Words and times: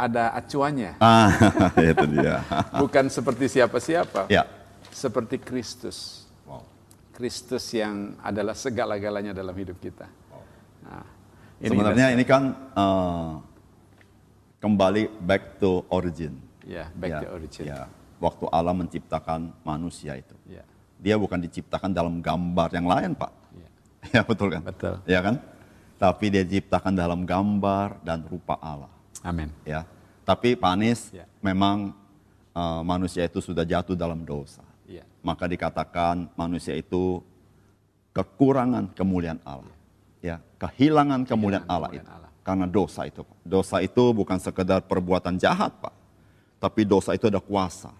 ada 0.00 0.32
acuannya. 0.32 0.96
Ah, 0.96 1.28
itu 1.92 2.06
dia. 2.16 2.40
Bukan 2.72 3.12
seperti 3.12 3.52
siapa-siapa. 3.52 4.32
ya. 4.32 4.48
Seperti 4.88 5.36
Kristus. 5.36 6.24
Kristus 7.12 7.68
yang 7.76 8.16
adalah 8.24 8.56
segala-galanya 8.56 9.36
dalam 9.36 9.52
hidup 9.52 9.76
kita. 9.76 10.08
Nah, 10.80 11.04
ini 11.60 11.68
Sebenarnya 11.68 12.06
ini 12.16 12.24
kan 12.24 12.42
eh, 12.72 13.30
kembali 14.58 15.02
back 15.20 15.60
to 15.60 15.84
origin. 15.92 16.40
Ya, 16.64 16.88
back 16.96 17.10
Ya, 17.12 17.20
to 17.20 17.28
origin. 17.36 17.64
ya. 17.68 17.80
Waktu 18.20 18.44
Allah 18.48 18.72
menciptakan 18.72 19.52
manusia 19.64 20.16
itu. 20.16 20.32
Ya, 20.48 20.64
Dia 20.96 21.16
bukan 21.16 21.40
diciptakan 21.40 21.92
dalam 21.92 22.20
gambar 22.20 22.68
yang 22.72 22.88
lain, 22.88 23.12
Pak. 23.12 23.32
ya. 23.52 23.68
Ya 24.16 24.22
betul 24.24 24.48
kan? 24.56 24.62
Betul. 24.64 24.94
Ya 25.04 25.20
kan? 25.20 25.36
Tapi 26.00 26.24
dia 26.32 26.40
diciptakan 26.44 26.96
dalam 26.96 27.28
gambar 27.28 28.00
dan 28.00 28.24
rupa 28.24 28.56
Allah. 28.60 28.88
Amin. 29.20 29.52
Ya. 29.64 29.84
Tapi 30.24 30.54
Pak 30.56 30.70
Anies, 30.72 31.10
Ya. 31.12 31.26
memang 31.42 31.92
eh, 32.50 32.82
manusia 32.82 33.22
itu 33.24 33.38
sudah 33.38 33.62
jatuh 33.62 33.94
dalam 33.94 34.26
dosa. 34.26 34.62
Ya. 34.90 35.06
Maka 35.22 35.46
dikatakan 35.46 36.26
manusia 36.34 36.74
itu 36.74 37.22
kekurangan 38.10 38.90
kemuliaan 38.94 39.38
Allah. 39.46 39.76
Ya, 40.20 40.36
kehilangan 40.60 41.24
kemuliaan 41.24 41.64
Allah 41.64 41.88
kemuliaan 41.88 42.04
itu. 42.04 42.12
Allah. 42.12 42.30
Karena 42.44 42.66
dosa 42.68 43.06
itu. 43.06 43.20
Pak. 43.24 43.36
Dosa 43.46 43.76
itu 43.80 44.02
bukan 44.12 44.36
sekedar 44.36 44.84
perbuatan 44.84 45.38
jahat, 45.40 45.72
Pak. 45.80 45.94
Tapi 46.60 46.84
dosa 46.84 47.16
itu 47.16 47.30
ada 47.30 47.40
kuasa. 47.40 47.94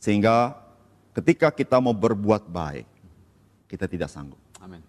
Sehingga 0.00 0.56
ketika 1.12 1.52
kita 1.52 1.76
mau 1.82 1.92
berbuat 1.92 2.48
baik, 2.48 2.88
kita 3.68 3.84
tidak 3.84 4.08
sanggup. 4.08 4.40
Amin. 4.62 4.80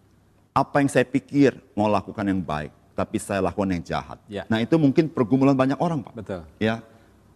Apa 0.56 0.80
yang 0.80 0.88
saya 0.88 1.04
pikir 1.04 1.60
mau 1.76 1.92
lakukan 1.92 2.24
yang 2.24 2.40
baik, 2.40 2.72
tapi 2.96 3.18
saya 3.18 3.40
lakukan 3.42 3.72
yang 3.72 3.84
jahat. 3.84 4.20
Ya. 4.28 4.44
Nah 4.48 4.60
itu 4.60 4.76
mungkin 4.76 5.08
pergumulan 5.08 5.56
banyak 5.56 5.80
orang, 5.80 6.04
Pak. 6.04 6.14
Betul. 6.16 6.42
Ya, 6.60 6.84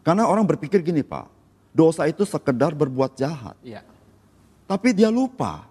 karena 0.06 0.30
orang 0.30 0.46
berpikir 0.46 0.86
gini, 0.86 1.02
Pak. 1.02 1.26
Dosa 1.76 2.08
itu 2.08 2.24
sekedar 2.24 2.72
berbuat 2.72 3.20
jahat. 3.20 3.58
Ya, 3.60 3.84
Tapi 4.64 4.96
dia 4.96 5.12
lupa, 5.12 5.68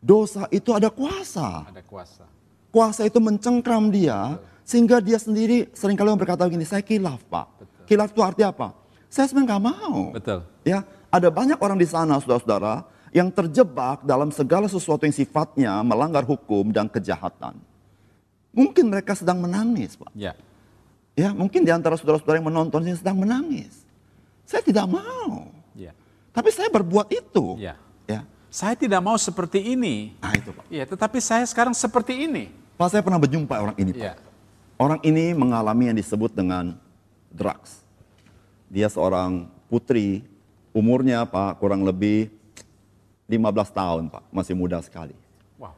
dosa 0.00 0.48
itu 0.48 0.72
ada 0.72 0.88
kuasa. 0.88 1.68
ada 1.68 1.84
kuasa. 1.84 2.24
Kuasa 2.72 3.04
itu 3.06 3.20
mencengkram 3.20 3.92
dia, 3.92 4.40
sehingga 4.64 4.98
dia 4.98 5.20
sendiri 5.20 5.68
sering 5.76 5.94
kali 5.94 6.08
berkata 6.16 6.48
begini, 6.48 6.64
saya 6.64 6.80
kilaf, 6.80 7.22
Pak. 7.28 7.46
Kilaf 7.84 8.10
itu 8.10 8.24
arti 8.24 8.42
apa? 8.42 8.72
Saya 9.12 9.28
sebenarnya 9.30 9.54
nggak 9.54 9.64
mau. 9.68 10.00
Betul. 10.16 10.40
Ya, 10.64 10.82
ada 11.12 11.28
banyak 11.30 11.60
orang 11.60 11.78
di 11.78 11.86
sana, 11.86 12.18
saudara-saudara, 12.18 12.82
yang 13.14 13.30
terjebak 13.30 14.02
dalam 14.02 14.34
segala 14.34 14.66
sesuatu 14.66 15.06
yang 15.06 15.14
sifatnya 15.14 15.78
melanggar 15.86 16.26
hukum 16.26 16.74
dan 16.74 16.90
kejahatan. 16.90 17.54
Mungkin 18.54 18.86
mereka 18.88 19.18
sedang 19.18 19.42
menangis, 19.42 19.98
Pak. 19.98 20.14
Ya, 20.14 20.32
Ya, 21.14 21.30
mungkin 21.30 21.62
di 21.62 21.70
antara 21.70 21.94
saudara-saudara 21.94 22.42
yang 22.42 22.50
menonton 22.50 22.82
ini 22.82 22.98
sedang 22.98 23.14
menangis. 23.14 23.86
Saya 24.42 24.66
tidak 24.66 24.90
mau. 24.90 25.46
ya, 25.78 25.94
Tapi 26.34 26.50
saya 26.50 26.66
berbuat 26.66 27.06
itu. 27.14 27.54
ya. 27.54 27.78
Ya. 28.10 28.26
Saya 28.50 28.74
tidak 28.74 28.98
mau 28.98 29.14
seperti 29.14 29.62
ini. 29.62 30.14
Nah 30.18 30.34
itu 30.34 30.50
Pak. 30.50 30.66
Ya, 30.70 30.82
tetapi 30.86 31.18
saya 31.22 31.46
sekarang 31.46 31.70
seperti 31.70 32.26
ini. 32.26 32.50
Pak 32.74 32.90
saya 32.90 33.02
pernah 33.06 33.22
berjumpa 33.22 33.54
orang 33.54 33.76
ini 33.78 33.94
Pak. 33.94 34.02
Ya, 34.02 34.14
Orang 34.74 34.98
ini 35.06 35.30
mengalami 35.38 35.86
yang 35.86 35.94
disebut 35.94 36.34
dengan 36.34 36.74
drugs. 37.30 37.86
Dia 38.66 38.90
seorang 38.90 39.46
putri, 39.70 40.26
umurnya 40.74 41.22
Pak 41.30 41.62
kurang 41.62 41.86
lebih 41.86 42.26
15 43.30 43.70
tahun 43.70 44.02
Pak, 44.10 44.34
masih 44.34 44.58
muda 44.58 44.82
sekali. 44.82 45.14
wow. 45.62 45.70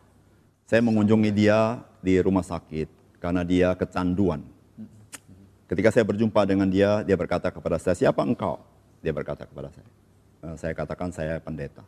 Saya 0.65 0.81
mengunjungi 0.81 1.29
dia 1.29 1.77
di 2.07 2.15
rumah 2.23 2.47
sakit 2.47 3.19
karena 3.19 3.43
dia 3.43 3.75
kecanduan. 3.75 4.47
Ketika 5.67 5.91
saya 5.91 6.07
berjumpa 6.07 6.47
dengan 6.47 6.71
dia, 6.71 7.03
dia 7.03 7.19
berkata 7.19 7.51
kepada 7.51 7.83
saya, 7.83 7.99
siapa 7.99 8.23
engkau? 8.23 8.63
Dia 9.03 9.11
berkata 9.11 9.43
kepada 9.43 9.67
saya. 9.75 9.89
"Eh, 10.47 10.55
Saya 10.55 10.73
katakan 10.79 11.11
saya 11.11 11.43
pendeta. 11.43 11.83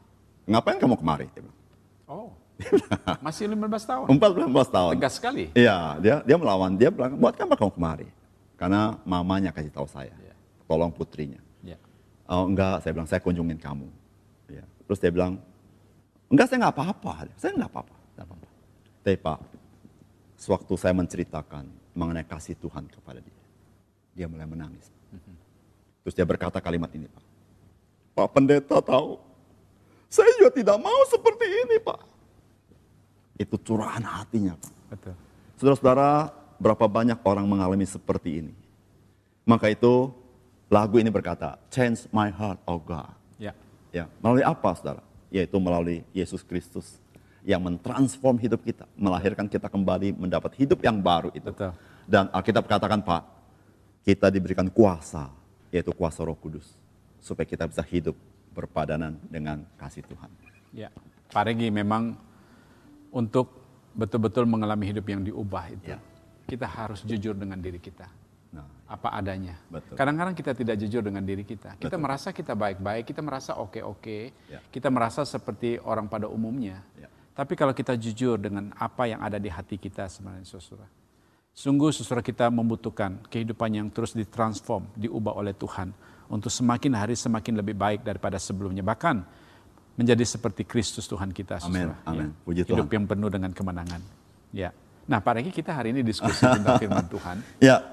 Ngapain 0.50 0.83
kamu 0.83 0.98
kemari? 0.98 1.30
Dia 1.30 1.47
bilang. 1.47 1.58
Oh, 2.10 2.34
masih 3.26 3.47
15 3.47 3.87
tahun. 3.87 4.06
14 4.19 4.66
tahun. 4.75 4.92
Tegas 4.98 5.15
sekali. 5.22 5.44
Iya, 5.54 5.94
dia 6.03 6.16
dia 6.26 6.34
melawan. 6.34 6.75
Dia 6.75 6.91
bilang, 6.91 7.15
buat 7.15 7.38
apa 7.38 7.54
kamu 7.54 7.71
kemari? 7.78 8.09
Karena 8.59 8.98
mamanya 9.06 9.54
kasih 9.54 9.71
tahu 9.71 9.87
saya, 9.87 10.10
Iya. 10.19 10.34
tolong 10.66 10.91
putrinya. 10.91 11.38
Ya, 11.62 11.78
Oh 12.26 12.50
enggak, 12.50 12.82
saya 12.82 12.91
bilang 12.91 13.06
saya 13.06 13.22
kunjungin 13.22 13.62
kamu. 13.62 13.87
Ya. 14.50 14.66
Terus 14.91 14.98
dia 14.98 15.15
bilang, 15.15 15.38
enggak 16.26 16.50
saya 16.50 16.66
nggak 16.66 16.75
apa-apa, 16.75 17.12
saya 17.38 17.54
nggak 17.54 17.71
apa-apa. 17.71 17.94
Tapi 19.06 19.16
Pak, 19.25 19.38
sewaktu 20.38 20.72
saya 20.78 20.94
menceritakan 20.94 21.66
mengenai 21.93 22.22
kasih 22.22 22.54
Tuhan 22.54 22.87
kepada 22.87 23.19
dia, 23.19 23.43
dia 24.15 24.26
mulai 24.31 24.47
menangis. 24.47 24.87
Terus 26.06 26.15
dia 26.15 26.25
berkata 26.25 26.62
kalimat 26.62 26.88
ini 26.94 27.10
Pak, 27.10 27.25
Pak 28.16 28.28
Pendeta 28.32 28.78
tahu, 28.81 29.19
saya 30.09 30.31
juga 30.41 30.54
tidak 30.54 30.78
mau 30.81 31.00
seperti 31.10 31.47
ini 31.66 31.77
Pak. 31.82 32.00
Itu 33.37 33.60
curahan 33.60 34.00
hatinya 34.00 34.56
Pak. 34.56 34.72
betul. 34.94 35.15
Saudara-saudara, 35.59 36.32
berapa 36.62 36.87
banyak 36.87 37.19
orang 37.27 37.44
mengalami 37.44 37.84
seperti 37.84 38.47
ini. 38.47 38.54
Maka 39.43 39.75
itu 39.75 40.15
lagu 40.71 41.03
ini 41.03 41.10
berkata, 41.10 41.59
change 41.69 42.06
my 42.15 42.31
heart, 42.31 42.62
oh 42.65 42.78
God. 42.78 43.10
Ya, 43.43 43.54
Ya, 43.88 44.04
melalui 44.21 44.44
apa 44.44 44.71
saudara? 44.77 45.03
Yaitu 45.28 45.56
melalui 45.60 46.04
Yesus 46.12 46.44
Kristus 46.44 47.00
yang 47.47 47.62
mentransform 47.62 48.37
hidup 48.38 48.60
kita, 48.62 48.84
melahirkan 48.99 49.47
kita 49.47 49.71
kembali 49.71 50.15
mendapat 50.19 50.54
hidup 50.59 50.82
yang 50.82 50.99
baru 50.99 51.31
itu. 51.32 51.49
Betul. 51.50 51.72
Dan 52.09 52.26
Alkitab 52.32 52.65
katakan 52.66 53.00
Pak, 53.04 53.22
kita 54.03 54.32
diberikan 54.32 54.66
kuasa, 54.72 55.28
yaitu 55.69 55.93
kuasa 55.93 56.25
roh 56.25 56.37
kudus. 56.37 56.75
Supaya 57.21 57.44
kita 57.44 57.69
bisa 57.69 57.84
hidup 57.84 58.16
berpadanan 58.54 59.15
dengan 59.28 59.62
kasih 59.78 60.03
Tuhan. 60.03 60.31
ya. 60.72 60.88
Pak 61.28 61.44
Regi 61.44 61.69
memang 61.69 62.16
untuk 63.12 63.53
betul-betul 63.93 64.48
mengalami 64.48 64.88
hidup 64.88 65.04
yang 65.09 65.21
diubah 65.21 65.65
itu, 65.69 65.93
Ya. 65.93 65.98
kita 66.48 66.65
harus 66.65 67.04
jujur 67.04 67.37
dengan 67.37 67.60
diri 67.60 67.77
kita. 67.77 68.09
Nah, 68.48 68.65
apa 68.88 69.12
adanya. 69.12 69.60
Kadang-kadang 69.93 70.32
kita 70.32 70.56
tidak 70.56 70.81
jujur 70.81 71.04
dengan 71.04 71.21
diri 71.21 71.44
kita. 71.44 71.77
Kita 71.77 71.93
Betul. 71.93 72.00
merasa 72.00 72.32
kita 72.32 72.56
baik-baik, 72.56 73.04
kita 73.12 73.21
merasa 73.21 73.60
oke-oke, 73.60 74.32
Ya. 74.48 74.60
kita 74.72 74.88
merasa 74.88 75.21
seperti 75.28 75.77
orang 75.84 76.09
pada 76.09 76.32
umumnya. 76.32 76.81
Ya. 76.97 77.12
Tapi 77.38 77.54
kalau 77.54 77.71
kita 77.71 77.94
jujur 77.94 78.34
dengan 78.34 78.75
apa 78.75 79.06
yang 79.06 79.22
ada 79.22 79.38
di 79.38 79.47
hati 79.47 79.78
kita 79.78 80.10
sebenarnya 80.10 80.43
saudara. 80.43 80.91
Sungguh 81.54 81.94
saudara 81.94 82.19
kita 82.19 82.50
membutuhkan 82.50 83.22
kehidupan 83.31 83.78
yang 83.78 83.87
terus 83.94 84.10
ditransform, 84.10 84.91
diubah 84.99 85.38
oleh 85.38 85.54
Tuhan 85.54 85.94
untuk 86.27 86.50
semakin 86.50 86.98
hari 86.98 87.15
semakin 87.15 87.62
lebih 87.62 87.78
baik 87.78 88.03
daripada 88.03 88.43
sebelumnya. 88.43 88.82
Bahkan 88.82 89.22
menjadi 89.94 90.27
seperti 90.27 90.66
Kristus 90.66 91.06
Tuhan 91.06 91.31
kita 91.31 91.62
Amin, 91.62 91.94
saudara. 91.94 92.10
amin. 92.10 92.27
Ya. 92.34 92.43
Puji 92.43 92.62
Hidup 92.66 92.91
Tuhan. 92.91 92.94
yang 92.98 93.06
penuh 93.06 93.31
dengan 93.31 93.50
kemenangan. 93.54 94.00
Ya. 94.50 94.71
Nah 95.06 95.22
Pak 95.22 95.38
Reki 95.38 95.54
kita 95.54 95.71
hari 95.71 95.94
ini 95.94 96.03
diskusi 96.03 96.43
tentang 96.59 96.75
firman 96.82 97.06
Tuhan. 97.06 97.38
Ya, 97.62 97.87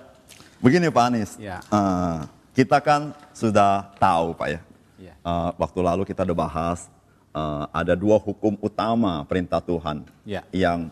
begini 0.58 0.90
Pak 0.90 1.06
Anies. 1.06 1.38
Ya. 1.38 1.62
Eh, 1.70 2.18
kita 2.58 2.82
kan 2.82 3.14
sudah 3.30 3.94
tahu 4.02 4.34
Pak 4.34 4.48
ya. 4.50 4.60
Ya. 4.98 5.14
Eh, 5.14 5.50
waktu 5.54 5.80
lalu 5.86 6.02
kita 6.02 6.26
udah 6.26 6.38
bahas 6.50 6.90
eh, 7.36 7.66
ada 7.76 7.94
dua 8.00 8.16
hukum 8.16 8.56
utama 8.64 9.28
perintah 9.28 9.60
Tuhan 9.60 10.08
Ya. 10.24 10.48
yang 10.56 10.88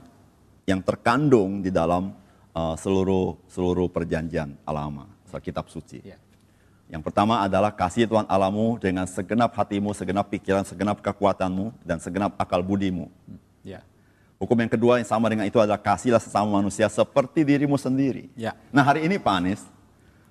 yang 0.67 0.83
terkandung 0.83 1.63
di 1.63 1.71
dalam 1.71 2.11
eh, 2.51 2.75
seluruh 2.75 3.39
seluruh 3.47 3.87
perjanjian 3.87 4.59
lama, 4.67 5.07
kitab 5.39 5.71
suci. 5.71 6.03
Ya. 6.03 6.19
Yang 6.93 7.09
pertama 7.09 7.41
adalah 7.41 7.73
kasih 7.73 8.05
Tuhan 8.05 8.29
Alamu 8.29 8.77
dengan 8.77 9.09
segenap 9.09 9.49
hatimu, 9.57 9.97
segenap 9.97 10.29
pikiran, 10.29 10.61
segenap 10.61 11.01
kekuatanmu, 11.01 11.73
dan 11.81 11.97
segenap 11.97 12.37
akal 12.37 12.61
budimu. 12.61 13.09
Ya. 13.65 13.81
Hukum 14.37 14.53
yang 14.61 14.69
kedua 14.69 15.01
yang 15.01 15.07
sama 15.09 15.25
dengan 15.25 15.49
itu 15.49 15.57
adalah 15.57 15.81
kasihlah 15.81 16.21
sesama 16.21 16.61
manusia 16.61 16.85
seperti 16.85 17.41
dirimu 17.41 17.81
sendiri. 17.81 18.29
Ya. 18.37 18.53
Nah 18.69 18.85
hari 18.85 19.09
ini 19.09 19.17
Pak 19.17 19.33
Anies, 19.41 19.65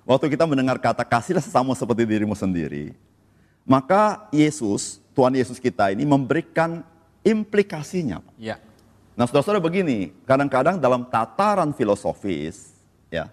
waktu 0.07 0.31
kita 0.31 0.47
mendengar 0.47 0.79
kata 0.79 1.03
kasihlah 1.03 1.43
sesama 1.43 1.75
seperti 1.75 2.07
dirimu 2.07 2.31
sendiri, 2.31 2.95
maka 3.67 4.23
Yesus, 4.31 5.02
Tuhan 5.13 5.33
Yesus 5.33 5.57
kita 5.57 5.93
ini 5.93 6.03
memberikan 6.03 6.81
implikasinya. 7.21 8.19
Pak. 8.19 8.33
Ya. 8.37 8.57
Nah 9.13 9.29
saudara-saudara 9.29 9.61
begini, 9.61 10.11
kadang-kadang 10.25 10.81
dalam 10.81 11.05
tataran 11.05 11.69
filosofis, 11.71 12.73
ya, 13.07 13.29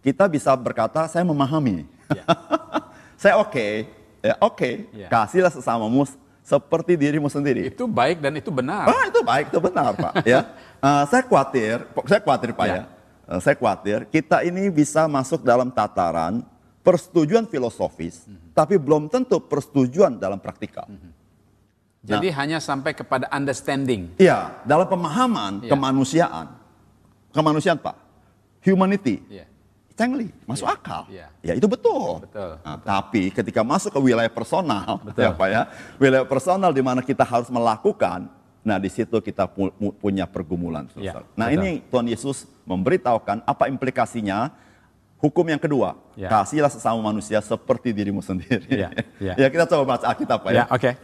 kita 0.00 0.24
bisa 0.26 0.52
berkata 0.56 1.04
saya 1.06 1.22
memahami, 1.22 1.84
Ya. 2.12 2.24
saya 3.22 3.34
oke, 3.40 3.88
ya 4.20 4.34
oke, 4.40 4.70
Ya. 4.92 5.08
kasihlah 5.08 5.52
sesamamu 5.52 6.04
seperti 6.40 6.96
dirimu 6.96 7.28
sendiri. 7.28 7.68
Itu 7.68 7.84
baik 7.86 8.20
dan 8.20 8.36
itu 8.36 8.48
benar. 8.48 8.88
Ah 8.88 9.04
itu 9.06 9.20
baik, 9.22 9.48
itu 9.52 9.60
benar 9.60 9.92
Pak. 9.94 10.24
ya, 10.24 10.40
Eh, 10.82 11.04
saya 11.06 11.22
khawatir, 11.22 11.86
saya 12.10 12.18
khawatir 12.18 12.50
Pak 12.58 12.66
ya. 12.66 12.74
Ya. 12.74 12.82
Eh, 13.30 13.38
saya 13.38 13.54
khawatir 13.54 14.02
kita 14.10 14.42
ini 14.42 14.66
bisa 14.66 15.06
masuk 15.06 15.46
dalam 15.46 15.70
tataran 15.70 16.42
persetujuan 16.82 17.46
filosofis, 17.46 18.26
Mhm. 18.26 18.52
tapi 18.52 18.74
belum 18.76 19.06
tentu 19.06 19.38
persetujuan 19.38 20.18
dalam 20.18 20.36
praktikal. 20.36 20.86
Jadi 22.02 22.34
hanya 22.34 22.58
sampai 22.58 22.90
kepada 22.92 23.30
understanding. 23.30 24.10
Iya, 24.18 24.58
dalam 24.62 24.84
pemahaman 24.84 25.62
Ya. 25.62 25.70
kemanusiaan, 25.70 26.50
kemanusiaan 27.30 27.78
Pak, 27.78 27.94
humanity, 28.60 29.22
Ya. 29.30 29.46
Cengli, 29.92 30.32
masuk 30.42 30.66
Iya, 30.66 30.74
akal. 30.74 31.02
iya. 31.06 31.26
Ya 31.44 31.52
itu 31.54 31.68
betul. 31.68 32.24
Betul, 32.26 32.58
Nah, 32.58 32.80
Tapi 32.80 33.30
ketika 33.30 33.62
masuk 33.62 33.92
ke 33.92 34.00
wilayah 34.02 34.32
personal, 34.32 34.98
Betul. 35.06 35.22
ya 35.22 35.30
Pak 35.30 35.48
ya, 35.48 35.62
wilayah 35.96 36.26
personal 36.26 36.72
di 36.72 36.82
mana 36.82 37.04
kita 37.04 37.22
harus 37.22 37.46
melakukan, 37.46 38.26
nah 38.64 38.80
di 38.80 38.88
situ 38.88 39.14
kita 39.20 39.46
pu- 39.46 39.70
pu- 39.70 39.94
punya 39.94 40.26
pergumulan. 40.26 40.90
Iya, 40.96 41.14
saudara. 41.14 41.26
nah 41.38 41.46
betul. 41.46 41.60
ini 41.60 41.70
Tuhan 41.86 42.06
Yesus 42.08 42.36
memberitahukan 42.64 43.46
apa 43.46 43.70
implikasinya. 43.70 44.50
Hukum 45.22 45.46
yang 45.46 45.62
kedua, 45.62 45.94
Ya. 46.18 46.26
kasihlah 46.26 46.66
sesama 46.66 46.98
manusia 46.98 47.38
seperti 47.38 47.94
dirimu 47.94 48.18
sendiri. 48.18 48.66
Iya, 48.66 48.88
iya. 49.22 49.34
ya 49.46 49.48
kita 49.54 49.70
coba 49.70 49.94
baca 49.94 50.10
Alkitab 50.10 50.42
Pak 50.42 50.50
Ya, 50.50 50.58
ya. 50.58 50.64
oke. 50.66 50.90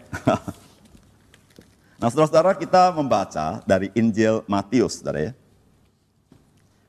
Nah 1.98 2.06
saudara-saudara 2.14 2.54
kita 2.54 2.94
membaca 2.94 3.58
dari 3.66 3.90
Injil 3.90 4.46
Matius, 4.46 5.02
saudara 5.02 5.18
ya. 5.18 5.32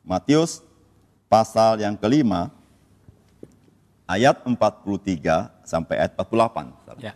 Matius 0.06 0.62
pasal 1.26 1.82
yang 1.82 1.98
kelima, 1.98 2.54
ayat 4.06 4.38
43 4.46 5.50
sampai 5.66 6.06
ayat 6.06 6.14
48. 6.14 6.70
saudara. 6.86 7.02
Ya. 7.02 7.14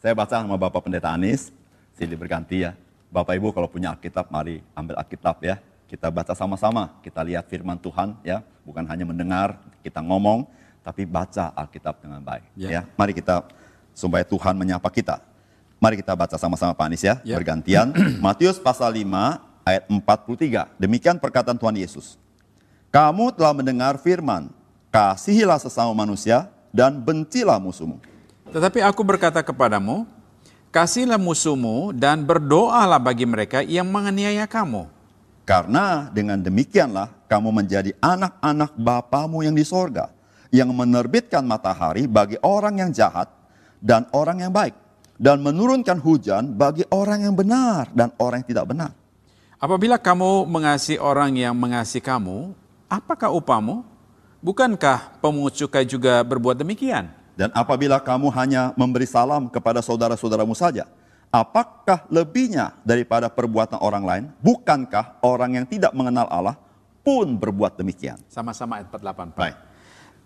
Saya 0.00 0.16
baca 0.16 0.40
sama 0.40 0.56
Bapak 0.56 0.88
Pendeta 0.88 1.12
Anis, 1.12 1.52
silih 1.96 2.16
berganti 2.16 2.64
ya. 2.64 2.72
Bapak 3.12 3.36
Ibu 3.36 3.52
kalau 3.52 3.68
punya 3.68 3.92
Alkitab, 3.92 4.32
mari 4.32 4.64
ambil 4.72 4.96
Alkitab 4.96 5.36
ya. 5.44 5.60
Kita 5.84 6.08
baca 6.08 6.32
sama-sama, 6.32 6.96
kita 7.04 7.20
lihat 7.22 7.44
firman 7.46 7.76
Tuhan 7.76 8.16
ya. 8.24 8.40
Bukan 8.64 8.82
hanya 8.88 9.04
mendengar, 9.04 9.60
kita 9.84 10.00
ngomong, 10.00 10.48
tapi 10.80 11.04
baca 11.04 11.52
Alkitab 11.52 12.00
dengan 12.00 12.20
baik. 12.24 12.44
Ya. 12.56 12.68
Ya. 12.68 12.82
Mari 12.96 13.12
kita, 13.12 13.44
supaya 13.92 14.24
Tuhan 14.24 14.56
menyapa 14.56 14.88
kita. 14.88 15.20
Mari 15.78 16.00
kita 16.00 16.16
baca 16.16 16.36
sama-sama 16.40 16.72
Pak 16.72 16.86
Anis 16.88 17.04
ya, 17.04 17.20
Ya. 17.22 17.36
bergantian. 17.36 17.92
Matius 18.24 18.56
pasal 18.56 18.96
5 18.96 19.04
ayat 19.64 19.84
43. 19.88 20.80
Demikian 20.80 21.16
perkataan 21.20 21.60
Tuhan 21.60 21.76
Yesus. 21.76 22.16
Kamu 22.88 23.34
telah 23.34 23.52
mendengar 23.52 23.98
firman, 24.00 24.48
kasihilah 24.88 25.58
sesama 25.60 25.90
manusia 25.92 26.48
dan 26.72 26.96
bencilah 26.96 27.58
musuhmu. 27.60 27.98
Tetapi 28.54 28.80
aku 28.86 29.02
berkata 29.02 29.42
kepadamu, 29.42 30.06
kasihlah 30.70 31.18
musuhmu 31.18 31.90
dan 31.90 32.22
berdoalah 32.22 33.02
bagi 33.02 33.26
mereka 33.26 33.66
yang 33.66 33.90
menganiaya 33.90 34.46
kamu. 34.46 34.86
Karena 35.44 36.08
dengan 36.08 36.40
demikianlah 36.40 37.28
kamu 37.28 37.52
menjadi 37.52 37.92
anak-anak 38.00 38.72
Bapamu 38.80 39.44
yang 39.44 39.52
di 39.52 39.60
sorga, 39.60 40.08
yang 40.48 40.72
menerbitkan 40.72 41.44
matahari 41.44 42.08
bagi 42.08 42.40
orang 42.40 42.80
yang 42.80 42.90
jahat 42.90 43.28
dan 43.76 44.08
orang 44.16 44.40
yang 44.40 44.48
baik, 44.48 44.72
dan 45.20 45.44
menurunkan 45.44 46.00
hujan 46.00 46.56
bagi 46.56 46.88
orang 46.88 47.28
yang 47.28 47.36
benar 47.36 47.92
dan 47.92 48.08
orang 48.16 48.40
yang 48.40 48.48
tidak 48.56 48.66
benar. 48.72 48.90
Apabila 49.60 50.00
kamu 50.00 50.48
mengasihi 50.48 50.96
orang 50.96 51.36
yang 51.36 51.52
mengasihi 51.52 52.00
kamu, 52.00 52.56
apakah 52.88 53.28
upamu? 53.28 53.84
Bukankah 54.44 55.20
pemungut 55.24 55.56
cukai 55.56 55.88
juga 55.88 56.20
berbuat 56.20 56.56
demikian? 56.56 57.08
Dan 57.36 57.48
apabila 57.52 57.96
kamu 58.00 58.28
hanya 58.32 58.76
memberi 58.76 59.08
salam 59.08 59.48
kepada 59.48 59.80
saudara-saudaramu 59.80 60.52
saja, 60.52 60.84
apakah 61.34 62.06
lebihnya 62.06 62.78
daripada 62.86 63.26
perbuatan 63.26 63.82
orang 63.82 64.04
lain? 64.06 64.24
Bukankah 64.38 65.18
orang 65.26 65.58
yang 65.58 65.66
tidak 65.66 65.90
mengenal 65.90 66.30
Allah 66.30 66.54
pun 67.02 67.34
berbuat 67.34 67.74
demikian? 67.74 68.22
Sama-sama 68.30 68.78
ayat 68.78 68.86
48. 68.94 69.34
Pak. 69.34 69.38
Baik. 69.42 69.56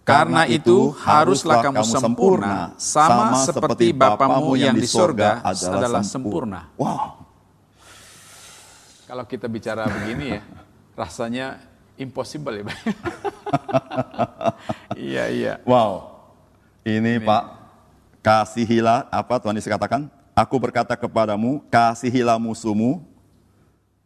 Karena 0.04 0.48
itu 0.48 0.92
haruslah 1.04 1.60
kamu 1.60 1.84
sempurna, 1.84 2.72
sama 2.80 3.44
seperti 3.44 3.92
Bapamu 3.92 4.56
yang 4.56 4.72
di 4.72 4.88
sorga 4.88 5.44
adalah 5.44 6.00
sempurna. 6.00 6.72
Wow, 6.80 7.28
Kalau 9.04 9.24
kita 9.28 9.52
bicara 9.52 9.84
begini 9.84 10.36
ya, 10.36 10.40
rasanya 10.96 11.60
impossible 12.00 12.56
ya, 12.56 12.64
Pak. 12.64 12.78
iya, 15.12 15.24
iya. 15.28 15.54
wow. 15.68 16.08
Ini, 16.88 17.20
Pak, 17.20 17.44
kasihilah 18.24 19.12
apa 19.12 19.36
Tuhan 19.44 19.60
Yesus 19.60 19.68
katakan? 19.68 20.08
Aku 20.38 20.54
berkata 20.62 20.94
kepadamu, 20.94 21.58
kasihilah 21.66 22.38
musuhmu. 22.38 23.02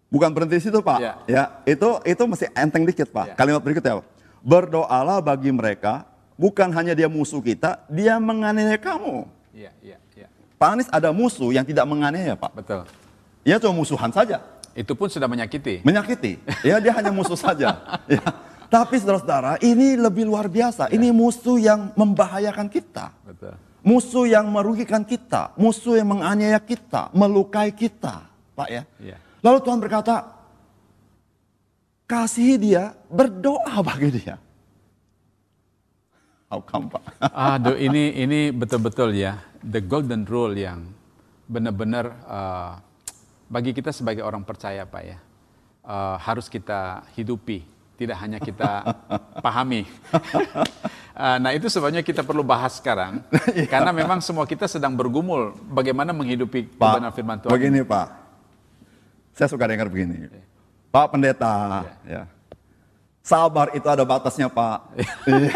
Bukan 0.09 0.33
berhenti 0.33 0.57
di 0.57 0.65
situ, 0.65 0.81
Pak. 0.81 0.99
Ya. 1.01 1.13
Ya, 1.29 1.45
itu 1.69 2.01
itu 2.09 2.23
masih 2.25 2.49
enteng 2.57 2.89
dikit, 2.89 3.13
Pak. 3.13 3.33
Ya. 3.33 3.35
Kalimat 3.37 3.61
berikutnya, 3.61 4.01
Pak. 4.01 4.07
Berdoalah 4.41 5.21
bagi 5.21 5.53
mereka, 5.53 6.09
bukan 6.41 6.73
hanya 6.73 6.97
dia 6.97 7.05
musuh 7.05 7.45
kita, 7.45 7.85
dia 7.93 8.17
menganiaya 8.17 8.81
kamu. 8.81 9.29
Iya, 9.53 9.77
iya, 9.85 10.01
iya. 10.17 10.29
Pak 10.57 10.69
Anies 10.73 10.89
ada 10.89 11.13
musuh 11.13 11.53
yang 11.53 11.69
tidak 11.69 11.85
menganiaya, 11.85 12.33
Pak. 12.33 12.53
Betul. 12.57 12.89
Ya 13.45 13.61
cuma 13.61 13.77
musuhan 13.77 14.09
saja, 14.09 14.41
Itu 14.73 14.97
pun 14.97 15.13
sudah 15.13 15.29
menyakiti. 15.29 15.85
menyakiti. 15.85 16.41
Ya 16.65 16.81
dia 16.81 16.97
hanya 16.97 17.13
musuh 17.13 17.37
saja. 17.37 17.77
Ya. 18.09 18.25
Tapi 18.73 18.97
saudara-saudara, 18.97 19.61
ini 19.61 20.01
lebih 20.01 20.25
luar 20.25 20.49
biasa. 20.49 20.89
Ini 20.89 21.13
musuh 21.13 21.61
yang 21.61 21.93
membahayakan 21.93 22.73
kita. 22.73 23.13
Betul. 23.21 23.53
Musuh 23.83 24.31
yang 24.31 24.47
merugikan 24.47 25.03
kita, 25.03 25.51
musuh 25.59 25.99
yang 25.99 26.15
menganiaya 26.15 26.63
kita, 26.63 27.11
melukai 27.11 27.75
kita, 27.75 28.31
Pak 28.55 28.69
ya. 28.71 28.83
Iya. 29.03 29.19
Lalu 29.43 29.59
Tuhan 29.67 29.79
berkata, 29.83 30.15
kasihi 32.07 32.55
dia, 32.63 32.95
berdoa 33.11 33.83
bagi 33.83 34.23
dia. 34.23 34.39
How 36.47 36.63
come, 36.63 36.93
Pak? 36.93 37.03
Aduh, 37.57 37.75
ini 37.81 38.13
ini 38.23 38.53
betul-betul 38.53 39.17
ya 39.17 39.41
the 39.65 39.81
golden 39.81 40.29
rule 40.29 40.53
yang 40.53 40.85
benar-benar 41.49 42.13
uh, 42.29 42.77
bagi 43.49 43.73
kita 43.73 43.89
sebagai 43.89 44.21
orang 44.21 44.45
percaya, 44.45 44.85
Pak 44.85 45.03
ya, 45.03 45.19
uh, 45.89 46.21
harus 46.21 46.53
kita 46.53 47.09
hidupi, 47.17 47.65
tidak 48.03 48.19
hanya 48.19 48.43
kita 48.43 48.83
pahami. 49.39 49.87
Uh, 51.15 51.39
nah 51.43 51.51
itu 51.55 51.71
sebabnya 51.71 52.03
kita 52.03 52.27
perlu 52.27 52.43
bahas 52.43 52.83
sekarang, 52.83 53.23
karena 53.73 53.95
memang 53.95 54.19
semua 54.19 54.43
kita 54.43 54.67
sedang 54.67 54.99
bergumul 54.99 55.55
bagaimana 55.71 56.11
menghidupi 56.11 56.75
kebenaran 56.75 57.15
firman 57.15 57.39
Tuhan. 57.39 57.55
begini 57.55 57.87
Pak, 57.87 58.07
saya 59.33 59.47
suka 59.47 59.71
dengar 59.71 59.87
begini. 59.87 60.27
Pak 60.93 61.07
Pendeta, 61.09 61.87
ya. 62.05 62.27
sabar 63.23 63.71
itu 63.73 63.87
ada 63.87 64.03
batasnya 64.03 64.51
Pak. 64.51 64.79
Iya. 65.31 65.55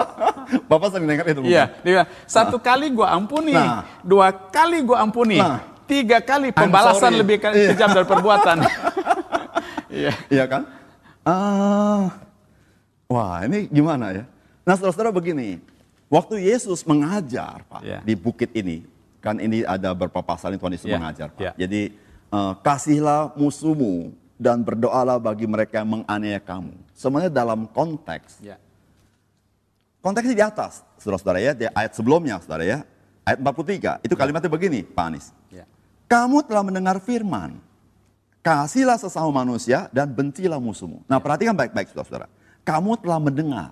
Bapak 0.70 0.88
sering 0.94 1.08
dengar 1.10 1.26
itu 1.26 1.40
bukan? 1.42 1.50
Iya, 1.50 1.64
dia 1.82 2.02
satu 2.24 2.56
kali 2.62 2.88
gua 2.94 3.10
ampuni, 3.10 3.52
Nah. 3.52 3.82
dua 4.00 4.30
kali 4.30 4.80
gua 4.80 5.02
ampuni, 5.02 5.42
Nah. 5.42 5.60
tiga 5.84 6.22
kali 6.22 6.54
pembalasan 6.54 7.12
lebih 7.12 7.42
ke- 7.42 7.52
Iya. 7.52 7.68
kejam 7.74 7.90
dari 7.90 8.06
perbuatan. 8.06 8.56
Iya. 9.92 10.12
Iya 10.30 10.44
kan? 10.48 10.62
Ah, 11.22 12.18
wah 13.06 13.46
ini 13.46 13.70
gimana 13.70 14.10
ya? 14.10 14.24
Nah 14.66 14.74
saudara-saudara 14.74 15.14
begini, 15.14 15.62
waktu 16.10 16.42
Yesus 16.42 16.82
mengajar 16.82 17.62
Pak 17.66 17.82
Iya. 17.82 17.98
di 18.02 18.14
bukit 18.18 18.50
ini, 18.52 18.82
kan 19.22 19.38
ini 19.38 19.62
ada 19.62 19.94
beberapa 19.94 20.22
pasal 20.22 20.54
yang 20.54 20.60
Tuhan 20.62 20.74
Yesus 20.74 20.88
Iya, 20.90 20.98
mengajar 20.98 21.28
Pak. 21.30 21.40
iya. 21.40 21.52
Jadi 21.54 21.82
eh, 22.32 22.52
kasihlah 22.64 23.36
musuhmu 23.38 24.10
dan 24.34 24.66
berdoalah 24.66 25.22
bagi 25.22 25.46
mereka 25.46 25.78
yang 25.84 26.02
menganiaya 26.02 26.42
kamu. 26.42 26.74
Semuanya 26.96 27.30
dalam 27.30 27.70
konteks 27.70 28.42
Ya. 28.42 28.58
Konteksnya 30.02 30.34
di 30.34 30.42
atas, 30.42 30.82
saudara-saudara 30.98 31.38
ya, 31.38 31.52
di 31.54 31.62
ayat 31.70 31.94
sebelumnya, 31.94 32.42
saudara 32.42 32.66
ya. 32.66 32.78
Ayat 33.22 33.38
43, 33.38 34.02
itu 34.02 34.18
kalimatnya 34.18 34.50
begini, 34.50 34.82
Pak 34.82 35.04
Anies. 35.06 35.30
Ya. 35.46 35.62
Kamu 36.10 36.42
telah 36.42 36.66
mendengar 36.66 36.98
firman, 36.98 37.62
kasihlah 38.42 38.98
sesama 38.98 39.30
manusia 39.32 39.86
dan 39.94 40.10
bencilah 40.10 40.58
musuhmu. 40.58 41.06
Nah 41.06 41.22
perhatikan 41.22 41.54
baik-baik 41.54 41.90
saudara-saudara. 41.90 42.26
Kamu 42.62 42.98
telah 42.98 43.18
mendengar. 43.18 43.70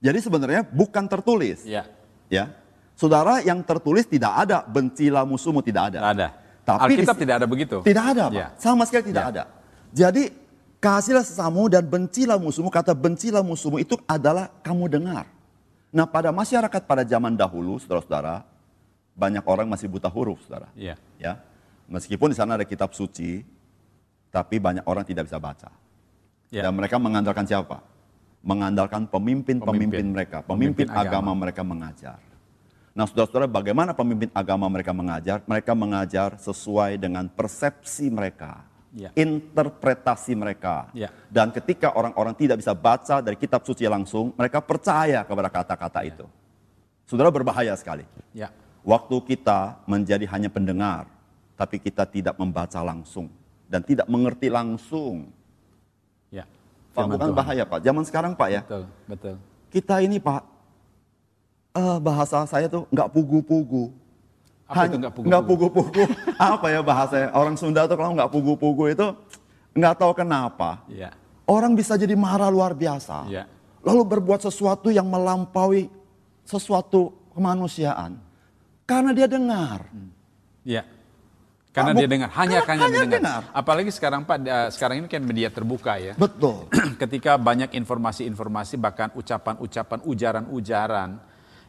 Jadi 0.00 0.18
sebenarnya 0.20 0.62
bukan 0.64 1.08
tertulis. 1.08 1.64
Ya. 1.64 1.88
Ya, 2.28 2.52
Saudara 2.96 3.38
yang 3.44 3.60
tertulis 3.60 4.08
tidak 4.08 4.32
ada, 4.34 4.64
bencilah 4.64 5.22
musuhmu 5.28 5.60
tidak 5.60 5.92
ada. 5.92 5.98
Tidak 6.00 6.12
ada. 6.16 6.28
Tapi 6.66 6.80
Alkitab 6.96 7.14
di- 7.14 7.22
tidak 7.22 7.34
ada 7.38 7.46
begitu. 7.46 7.76
Tidak 7.84 8.04
ada, 8.16 8.24
Pak. 8.32 8.34
Ya. 8.34 8.48
Sama 8.56 8.82
sekali 8.88 9.12
tidak 9.12 9.22
Ya. 9.22 9.30
ada. 9.30 9.42
Jadi, 9.92 10.32
kasihlah 10.80 11.22
sesamu 11.22 11.68
dan 11.68 11.84
bencilah 11.86 12.40
musuhmu. 12.40 12.72
Kata 12.72 12.96
bencilah 12.96 13.44
musuhmu 13.44 13.78
itu 13.78 13.94
adalah 14.08 14.48
kamu 14.64 14.88
dengar. 14.90 15.28
Nah, 15.92 16.08
pada 16.08 16.32
masyarakat 16.34 16.82
pada 16.82 17.04
zaman 17.06 17.36
dahulu, 17.36 17.78
saudara-saudara, 17.78 18.42
banyak 19.14 19.44
orang 19.46 19.68
masih 19.70 19.86
buta 19.92 20.08
huruf, 20.10 20.42
saudara. 20.48 20.66
Iya. 20.74 20.96
Ya. 21.20 21.38
Meskipun 21.86 22.34
di 22.34 22.36
sana 22.36 22.58
ada 22.58 22.66
kitab 22.66 22.90
suci, 22.92 23.46
tapi 24.28 24.58
banyak 24.58 24.82
orang 24.84 25.06
tidak 25.06 25.30
bisa 25.30 25.38
baca. 25.38 25.70
Ya. 26.50 26.66
Dan 26.66 26.74
mereka 26.74 26.98
mengandalkan 26.98 27.46
siapa? 27.46 27.82
Mengandalkan 28.42 29.06
pemimpin-pemimpin 29.06 29.90
Pemimpin. 29.90 30.06
mereka, 30.14 30.38
pemimpin, 30.42 30.86
Pemimpin 30.86 30.88
agama. 30.90 31.30
agama. 31.30 31.32
mereka 31.34 31.62
mengajar. 31.66 32.18
Nah, 32.96 33.04
saudara-saudara, 33.04 33.44
bagaimana 33.44 33.92
pemimpin 33.92 34.30
agama 34.32 34.66
mereka 34.70 34.94
mengajar? 34.94 35.44
Mereka 35.44 35.72
mengajar 35.76 36.40
sesuai 36.40 36.96
dengan 36.96 37.28
persepsi 37.28 38.08
mereka, 38.08 38.64
Ya. 38.96 39.12
interpretasi 39.12 40.32
mereka. 40.32 40.88
Ya. 40.96 41.12
Dan 41.28 41.52
ketika 41.52 41.92
orang-orang 41.92 42.32
tidak 42.32 42.56
bisa 42.56 42.72
baca 42.72 43.20
dari 43.20 43.36
kitab 43.36 43.60
suci 43.68 43.84
langsung, 43.84 44.32
mereka 44.32 44.64
percaya 44.64 45.20
kepada 45.28 45.52
kata-kata 45.52 46.00
Ya. 46.02 46.14
itu. 46.16 46.26
Saudara 47.04 47.28
berbahaya 47.28 47.76
sekali. 47.76 48.08
Ya. 48.32 48.48
Waktu 48.80 49.18
kita 49.28 49.76
menjadi 49.84 50.24
hanya 50.32 50.48
pendengar, 50.48 51.04
tapi 51.56 51.80
kita 51.80 52.04
tidak 52.04 52.36
membaca 52.36 52.78
langsung 52.84 53.32
dan 53.66 53.82
tidak 53.82 54.06
mengerti 54.06 54.52
langsung. 54.52 55.32
Ya. 56.30 56.44
Pak, 56.92 57.04
bukan 57.12 57.28
Tuhan. 57.32 57.36
bahaya 57.36 57.64
Pak. 57.66 57.80
Zaman 57.82 58.04
sekarang 58.04 58.32
Pak 58.36 58.48
ya, 58.48 58.60
Betul, 58.64 58.84
betul. 59.08 59.34
kita 59.72 60.00
ini 60.04 60.16
Pak, 60.20 60.42
eh, 61.76 61.98
bahasa 62.00 62.44
saya 62.48 62.68
tuh 62.68 62.84
nggak 62.92 63.08
pugu-pugu. 63.10 63.92
Apa 64.66 64.90
itu 64.90 64.96
nggak 64.98 65.12
pugu-pugu? 65.14 65.30
nggak 65.30 65.44
pugu-pugu. 65.46 66.04
Apa 66.54 66.66
ya 66.72 66.80
bahasanya? 66.82 67.28
Orang 67.36 67.54
Sunda 67.54 67.86
tuh 67.86 67.96
kalau 67.96 68.12
nggak 68.16 68.30
pugu-pugu 68.32 68.84
itu 68.92 69.06
nggak 69.76 69.94
tahu 70.00 70.12
kenapa. 70.16 70.82
Iya. 70.88 71.12
Orang 71.46 71.78
bisa 71.78 71.94
jadi 71.94 72.18
marah 72.18 72.50
luar 72.50 72.74
biasa. 72.74 73.30
Iya. 73.30 73.44
Lalu 73.86 74.02
berbuat 74.02 74.42
sesuatu 74.42 74.90
yang 74.90 75.06
melampaui 75.06 75.86
sesuatu 76.42 77.14
kemanusiaan. 77.30 78.18
Karena 78.82 79.14
dia 79.14 79.30
dengar. 79.30 79.86
Iya. 80.66 80.82
Karena 81.76 81.92
Pak, 81.92 82.00
dia 82.00 82.08
dengar, 82.08 82.28
hanya 82.32 82.58
karena 82.64 82.82
hanya 82.88 83.00
mendengar. 83.04 83.20
dengar. 83.20 83.40
Apalagi 83.52 83.90
sekarang 83.92 84.24
Pak, 84.24 84.36
eh, 84.40 84.68
sekarang 84.72 84.96
ini 84.98 85.08
kan 85.12 85.20
media 85.20 85.52
terbuka 85.52 86.00
ya. 86.00 86.16
Betul. 86.16 86.64
Ketika 87.04 87.36
banyak 87.36 87.76
informasi-informasi 87.76 88.80
bahkan 88.80 89.12
ucapan-ucapan 89.12 90.00
ujaran-ujaran 90.02 91.20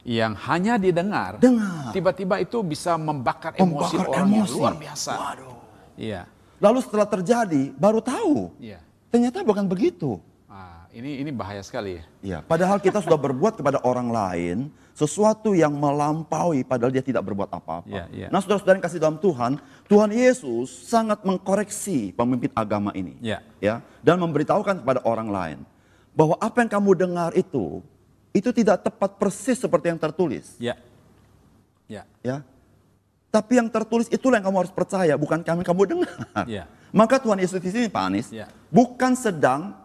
yang 0.02 0.32
hanya 0.48 0.80
didengar, 0.80 1.36
Dengar. 1.36 1.92
tiba-tiba 1.92 2.40
itu 2.40 2.56
bisa 2.64 2.96
membakar 2.96 3.52
emosi 3.52 4.00
Membakar 4.00 4.08
orang 4.08 4.28
yang 4.32 4.48
emosi. 4.48 4.56
luar 4.56 4.74
biasa. 4.74 5.12
Waduh. 5.12 5.56
Iya. 5.94 6.22
Lalu 6.58 6.78
setelah 6.80 7.06
terjadi, 7.06 7.62
baru 7.76 8.00
tahu. 8.00 8.56
Iya. 8.56 8.80
Ternyata 9.12 9.44
bukan 9.44 9.68
begitu. 9.68 10.16
Ah, 10.48 10.88
ini 10.96 11.20
ini 11.20 11.28
bahaya 11.28 11.60
sekali 11.60 12.00
ya. 12.00 12.04
Ya, 12.24 12.38
padahal 12.40 12.80
kita 12.80 13.04
sudah 13.04 13.20
berbuat 13.20 13.60
kepada 13.60 13.84
orang 13.84 14.08
lain 14.08 14.72
sesuatu 14.96 15.52
yang 15.52 15.76
melampaui 15.76 16.64
padahal 16.64 16.88
dia 16.88 17.04
tidak 17.04 17.20
berbuat 17.28 17.52
apa-apa. 17.52 17.84
Ya, 17.84 18.08
ya. 18.08 18.28
Nah, 18.32 18.40
saudara-saudara 18.40 18.80
yang 18.80 18.84
kasih 18.88 18.96
dalam 18.96 19.20
Tuhan, 19.20 19.60
Tuhan 19.84 20.08
Yesus 20.08 20.72
sangat 20.88 21.20
mengkoreksi 21.20 22.16
pemimpin 22.16 22.48
agama 22.56 22.96
ini. 22.96 23.20
Ya. 23.20 23.44
Ya, 23.60 23.84
dan 24.00 24.16
memberitahukan 24.24 24.80
kepada 24.80 25.04
orang 25.04 25.28
lain 25.28 25.58
bahwa 26.16 26.40
apa 26.40 26.64
yang 26.64 26.72
kamu 26.80 26.90
dengar 26.96 27.30
itu 27.36 27.84
itu 28.32 28.48
tidak 28.48 28.88
tepat 28.88 29.20
persis 29.20 29.60
seperti 29.60 29.92
yang 29.92 30.00
tertulis, 30.00 30.56
Ya. 30.56 30.80
Ya. 31.92 32.08
ya. 32.24 32.40
Tapi 33.28 33.60
yang 33.60 33.68
tertulis 33.68 34.08
itulah 34.08 34.40
yang 34.40 34.48
kamu 34.48 34.64
harus 34.64 34.72
percaya, 34.72 35.12
bukan 35.20 35.44
kami 35.44 35.60
kamu 35.60 35.82
dengar. 35.84 36.16
Ya. 36.48 36.64
Maka 36.88 37.20
Tuhan 37.20 37.36
Yesus 37.36 37.60
di 37.60 37.68
sini 37.68 37.92
Pak 37.92 38.00
Anies, 38.08 38.32
Ya. 38.32 38.48
bukan 38.72 39.12
sedang 39.12 39.76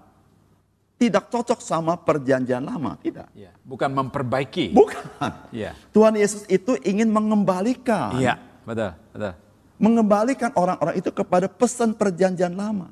tidak 0.98 1.28
cocok 1.28 1.60
sama 1.60 2.00
perjanjian 2.00 2.64
lama, 2.64 2.96
tidak. 3.02 3.28
Ya. 3.36 3.52
Bukan 3.66 3.92
memperbaiki. 3.92 4.72
Bukan. 4.72 5.04
Iya. 5.52 5.76
Tuhan 5.92 6.16
Yesus 6.16 6.48
itu 6.48 6.80
ingin 6.86 7.12
mengembalikan. 7.12 8.16
Iya, 8.16 8.40
betul, 8.64 8.92
betul. 9.12 9.34
Mengembalikan 9.82 10.52
orang-orang 10.56 10.96
itu 10.96 11.12
kepada 11.12 11.52
pesan 11.52 11.92
perjanjian 11.92 12.56
lama. 12.56 12.88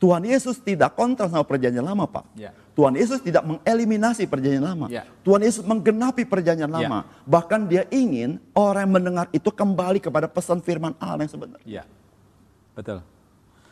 Tuhan 0.00 0.24
Yesus 0.24 0.56
tidak 0.62 0.96
kontra 0.96 1.28
sama 1.28 1.44
perjanjian 1.44 1.84
lama, 1.84 2.08
Pak. 2.08 2.24
Ya. 2.32 2.56
Tuhan 2.72 2.96
Yesus 2.96 3.20
tidak 3.20 3.44
mengeliminasi 3.44 4.24
perjanjian 4.24 4.64
lama. 4.64 4.88
Ya. 4.88 5.04
Tuhan 5.20 5.44
Yesus 5.44 5.60
menggenapi 5.60 6.24
perjanjian 6.24 6.70
Ya. 6.72 6.76
lama. 6.88 7.04
Bahkan 7.28 7.68
dia 7.68 7.84
ingin 7.92 8.40
orang 8.56 8.88
yang 8.88 8.94
mendengar 8.96 9.26
itu 9.34 9.52
kembali 9.52 10.00
kepada 10.00 10.24
pesan 10.30 10.64
firman 10.64 10.96
Allah 10.96 11.28
yang 11.28 11.32
sebenarnya. 11.36 11.66
Iya. 11.68 11.84
Betul. 12.72 13.04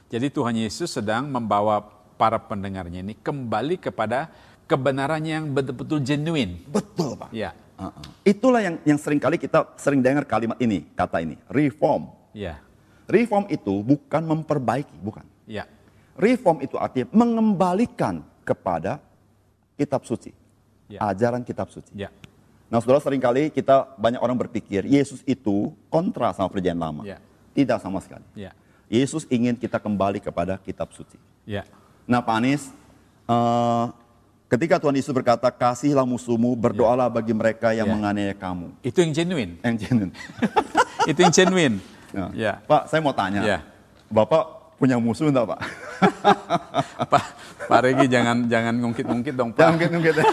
Jadi 0.09 0.27
Tuhan 0.29 0.57
Yesus 0.57 0.93
sedang 0.93 1.29
membawa 1.29 1.85
para 2.19 2.43
pendengarnya 2.43 3.01
ini 3.01 3.15
kembali 3.15 3.79
kepada 3.79 4.29
kebenaran 4.67 5.23
yang 5.23 5.49
betul-betul 5.55 6.03
genuine. 6.03 6.61
Betul, 6.67 7.15
Pak. 7.17 7.31
Iya. 7.33 7.55
Uh-uh. 7.79 8.05
Itulah 8.27 8.61
yang 8.61 8.77
yang 8.83 8.99
sering 8.99 9.23
kali 9.23 9.39
kita 9.39 9.79
sering 9.79 10.03
dengar 10.03 10.27
kalimat 10.27 10.59
ini, 10.59 10.83
kata 10.99 11.23
ini, 11.23 11.39
reform. 11.47 12.11
Iya. 12.35 12.59
Reform 13.07 13.47
itu 13.49 13.81
bukan 13.87 14.23
memperbaiki, 14.27 14.99
bukan. 14.99 15.25
Iya. 15.47 15.65
Reform 16.19 16.61
itu 16.61 16.75
artinya 16.75 17.09
mengembalikan 17.15 18.27
kepada 18.43 18.99
kitab 19.79 20.03
suci. 20.03 20.35
Ya. 20.91 21.07
Ajaran 21.07 21.47
kitab 21.47 21.71
suci. 21.71 21.95
Iya. 21.95 22.11
Nah 22.69 22.83
saudara 22.85 23.01
sering 23.01 23.23
kali 23.23 23.49
kita 23.49 23.97
banyak 23.97 24.21
orang 24.21 24.37
berpikir 24.37 24.85
Yesus 24.85 25.25
itu 25.25 25.73
kontra 25.89 26.35
sama 26.37 26.51
perjanjian 26.53 26.77
lama. 26.77 27.07
Ya. 27.07 27.23
Tidak 27.55 27.79
sama 27.81 28.03
sekali. 28.03 28.27
Iya. 28.35 28.53
Yesus 28.91 29.25
ingin 29.31 29.57
kita 29.57 29.79
kembali 29.81 30.21
kepada 30.21 30.59
kitab 30.61 30.91
suci. 30.93 31.17
Iya. 31.49 31.65
Nah 32.09 32.25
Pak 32.25 32.35
Anies, 32.41 32.73
eh, 33.29 33.85
ketika 34.49 34.81
Tuhan 34.81 34.97
Yesus 34.97 35.13
berkata 35.13 35.53
kasihlah 35.53 36.09
musuhmu, 36.09 36.57
berdoalah 36.57 37.13
bagi 37.13 37.37
mereka 37.37 37.77
yang 37.77 37.85
Ya. 37.85 37.93
menganiaya 37.93 38.33
kamu. 38.33 38.73
Itu 38.81 39.05
yang 39.05 39.13
genuine. 39.13 39.61
Yang 39.61 39.77
genuine. 39.85 40.13
Itu 41.11 41.19
yang 41.21 41.35
genuine. 41.37 41.77
Nah, 42.17 42.33
Iya. 42.33 42.65
Pak 42.65 42.89
saya 42.89 43.05
mau 43.05 43.13
tanya, 43.13 43.45
Ya. 43.45 43.59
Bapak 44.09 44.73
punya 44.81 44.97
musuh 44.97 45.29
enggak 45.29 45.53
Pak? 45.53 45.61
Pak 47.13 47.25
Pak 47.69 47.81
Regi 47.85 48.09
jangan 48.09 48.49
jangan 48.49 48.75
ngungkit-ngungkit 48.81 49.35
dong 49.37 49.53
Pak. 49.53 49.61
Jangan 49.61 49.73
mungkin-mungkin. 49.77 50.15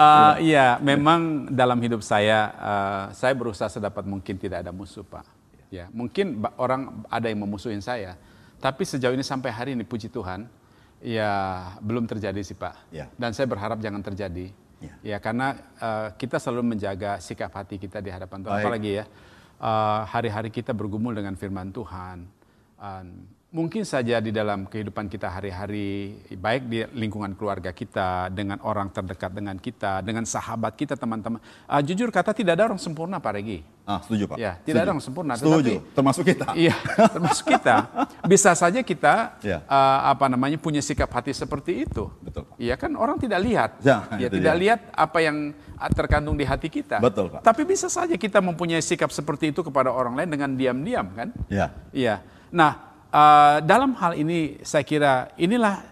Eh, 0.00 0.56
iya, 0.56 0.80
memang 0.80 1.44
dalam 1.52 1.76
hidup 1.76 2.00
saya, 2.00 2.48
eh, 2.56 3.04
saya 3.12 3.36
berusaha 3.36 3.68
sedapat 3.68 4.08
mungkin 4.08 4.32
tidak 4.40 4.64
ada 4.64 4.72
musuh, 4.72 5.04
Pak. 5.04 5.28
Ya, 5.68 5.92
mungkin 5.92 6.40
orang 6.56 7.04
ada 7.04 7.28
yang 7.28 7.44
memusuhin 7.44 7.84
saya, 7.84 8.16
tapi 8.60 8.84
sejauh 8.84 9.16
ini 9.16 9.24
sampai 9.24 9.50
hari 9.50 9.70
ini, 9.72 9.88
puji 9.88 10.12
Tuhan, 10.12 10.44
ya 11.00 11.32
belum 11.80 12.04
terjadi 12.04 12.38
sih, 12.44 12.54
Pak. 12.54 12.92
Ya. 12.92 13.08
Dan 13.16 13.32
saya 13.32 13.48
berharap 13.48 13.80
jangan 13.80 14.04
terjadi. 14.04 14.52
Ya. 14.80 15.16
Ya, 15.16 15.18
karena 15.20 15.56
eh, 15.80 16.08
kita 16.20 16.36
selalu 16.36 16.76
menjaga 16.76 17.16
sikap 17.20 17.52
hati 17.56 17.80
kita 17.80 18.04
di 18.04 18.12
hadapan 18.12 18.44
Tuhan. 18.44 18.54
Baik. 18.60 18.64
Apalagi 18.64 18.90
ya, 19.00 19.04
eh, 19.60 20.00
hari-hari 20.08 20.52
kita 20.52 20.76
bergumul 20.76 21.16
dengan 21.16 21.34
firman 21.40 21.72
Tuhan. 21.72 22.28
Um, 22.80 23.28
mungkin 23.50 23.82
saja 23.82 24.22
di 24.22 24.30
dalam 24.30 24.62
kehidupan 24.64 25.10
kita 25.10 25.26
hari-hari, 25.26 26.14
baik 26.30 26.62
di 26.70 26.78
lingkungan 26.94 27.34
keluarga 27.34 27.74
kita, 27.74 28.30
dengan 28.30 28.62
orang 28.62 28.86
terdekat 28.88 29.34
dengan 29.34 29.58
kita, 29.58 30.00
dengan 30.00 30.22
sahabat 30.22 30.78
kita, 30.78 30.94
teman-teman. 30.94 31.42
Ah, 31.66 31.82
jujur 31.82 32.08
kata 32.08 32.30
tidak 32.30 32.54
ada 32.54 32.70
orang 32.70 32.78
sempurna, 32.78 33.18
Pak 33.18 33.32
Regi. 33.34 33.66
Ah, 33.82 33.98
setuju 34.06 34.30
Pak. 34.30 34.38
Ya, 34.38 34.54
tidak 34.54 34.62
ada 34.62 34.70
Setuju. 34.70 34.86
orang 34.86 35.02
sempurna, 35.02 35.32
Setuju, 35.34 35.58
tetapi- 35.82 35.94
termasuk 35.98 36.24
kita. 36.24 36.46
Iya, 36.62 36.74
termasuk 37.10 37.44
kita. 37.50 37.74
Bisa 38.22 38.50
saja 38.54 38.80
kita 38.86 39.14
Ya. 39.42 39.58
uh, 39.66 40.14
apa 40.14 40.30
namanya 40.30 40.54
punya 40.54 40.78
sikap 40.78 41.10
hati 41.10 41.34
seperti 41.34 41.82
itu. 41.90 42.06
Betul, 42.22 42.46
Pak. 42.46 42.54
Iya 42.54 42.78
kan 42.78 42.94
orang 42.94 43.18
tidak 43.18 43.42
lihat. 43.42 43.70
Ya, 43.82 44.06
Ya, 44.14 44.30
tidak 44.30 44.54
dia. 44.54 44.62
lihat 44.62 44.80
apa 44.94 45.18
yang 45.18 45.50
uh, 45.74 45.90
terkandung 45.90 46.38
di 46.38 46.46
hati 46.46 46.70
kita. 46.70 47.02
Betul, 47.02 47.34
Pak. 47.34 47.42
Tapi 47.42 47.66
bisa 47.66 47.90
saja 47.90 48.14
kita 48.14 48.38
mempunyai 48.38 48.78
sikap 48.78 49.10
seperti 49.10 49.50
itu 49.50 49.66
kepada 49.66 49.90
orang 49.90 50.14
lain 50.14 50.30
dengan 50.30 50.54
diam-diam 50.54 51.10
kan? 51.10 51.28
Ya. 51.50 51.74
Iya. 51.90 52.22
Nah, 52.54 52.89
uh, 53.10 53.58
dalam 53.62 53.94
hal 53.94 54.14
ini 54.14 54.58
saya 54.62 54.82
kira 54.82 55.30
inilah 55.36 55.82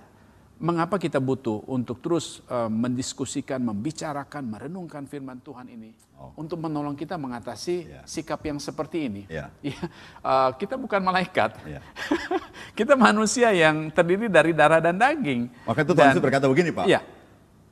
mengapa 0.59 0.99
kita 0.99 1.23
butuh 1.23 1.63
untuk 1.71 2.03
terus 2.03 2.43
uh, 2.51 2.67
mendiskusikan, 2.67 3.63
membicarakan, 3.63 4.43
merenungkan 4.43 5.07
firman 5.07 5.39
Tuhan 5.39 5.71
ini 5.71 5.93
Oh. 6.19 6.35
untuk 6.35 6.59
menolong 6.59 6.99
kita 6.99 7.15
mengatasi 7.15 7.87
Ya. 7.87 8.03
sikap 8.03 8.43
yang 8.43 8.59
seperti 8.59 9.07
ini. 9.07 9.23
Ya. 9.31 9.55
Iya, 9.63 9.79
uh, 10.27 10.51
kita 10.59 10.75
bukan 10.75 10.99
malaikat. 10.99 11.55
Ya. 11.63 11.79
kita 12.79 12.99
manusia 12.99 13.55
yang 13.55 13.87
terdiri 13.95 14.27
dari 14.27 14.51
darah 14.51 14.83
dan 14.83 14.99
daging. 14.99 15.47
Maka 15.63 15.87
itu 15.87 15.95
Tuhan 15.95 16.19
Dan- 16.19 16.19
berkata 16.19 16.51
begini 16.51 16.75
Pak. 16.75 16.91
Iya, 16.91 17.07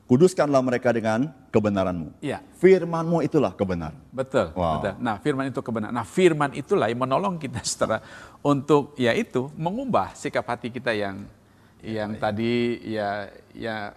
Kuduskanlah 0.07 0.63
mereka 0.63 0.95
dengan 0.95 1.27
kebenaranmu. 1.51 2.23
iya. 2.23 2.39
Firmanmu 2.55 3.19
itulah 3.21 3.51
kebenaran. 3.51 3.99
Betul, 4.07 4.55
Wow. 4.55 4.79
betul. 4.79 4.93
Nah, 4.97 5.15
firman 5.19 5.45
itu 5.45 5.59
kebenaran. 5.59 5.91
Nah, 5.91 6.07
firman 6.07 6.55
itulah 6.55 6.87
yang 6.87 7.03
menolong 7.03 7.35
kita 7.35 7.59
setelah 7.67 7.99
untuk 8.39 8.95
yaitu 8.95 9.51
mengubah 9.53 10.15
sikap 10.15 10.47
hati 10.47 10.71
kita 10.71 10.95
yang 10.95 11.27
yang 11.77 12.15
tadi 12.15 12.79
ya 12.87 13.27
ya 13.51 13.91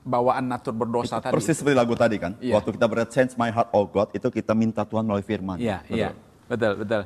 bawaan 0.00 0.44
natur 0.44 0.76
berdosa 0.76 1.16
tadi. 1.18 1.32
Persis 1.32 1.56
seperti 1.56 1.72
lagu 1.74 1.96
tadi 1.96 2.20
kan. 2.20 2.36
Iya. 2.38 2.54
Waktu 2.54 2.70
kita 2.76 2.86
berat 2.86 3.08
Change 3.08 3.32
My 3.34 3.48
Heart 3.48 3.72
Oh 3.72 3.88
God, 3.88 4.12
itu 4.12 4.28
kita 4.28 4.52
minta 4.52 4.84
Tuhan 4.84 5.00
melalui 5.02 5.24
firman. 5.24 5.56
Iya, 5.56 5.80
Betul. 5.80 5.96
iya. 5.96 6.08
Betul, 6.44 6.72
betul. 6.76 7.02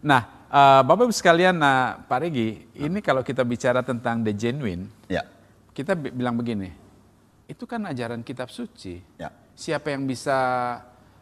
Nah, 0.00 0.20
eh, 0.48 0.80
Bapak 0.80 1.04
Ibu 1.04 1.12
sekalian, 1.12 1.54
nah, 1.54 2.00
Pak 2.00 2.24
Regi, 2.24 2.48
ini 2.72 2.98
kalau 2.98 3.20
kita 3.20 3.44
bicara 3.44 3.84
tentang 3.84 4.24
the 4.24 4.32
genuine, 4.32 4.88
Ya. 5.04 5.28
kita 5.70 5.92
bi- 5.92 6.08
bilang 6.10 6.34
begini, 6.34 6.72
itu 7.48 7.64
kan 7.64 7.80
ajaran 7.88 8.20
kitab 8.20 8.52
suci. 8.52 9.00
Ya. 9.16 9.32
Siapa 9.56 9.90
yang 9.90 10.04
bisa 10.04 10.36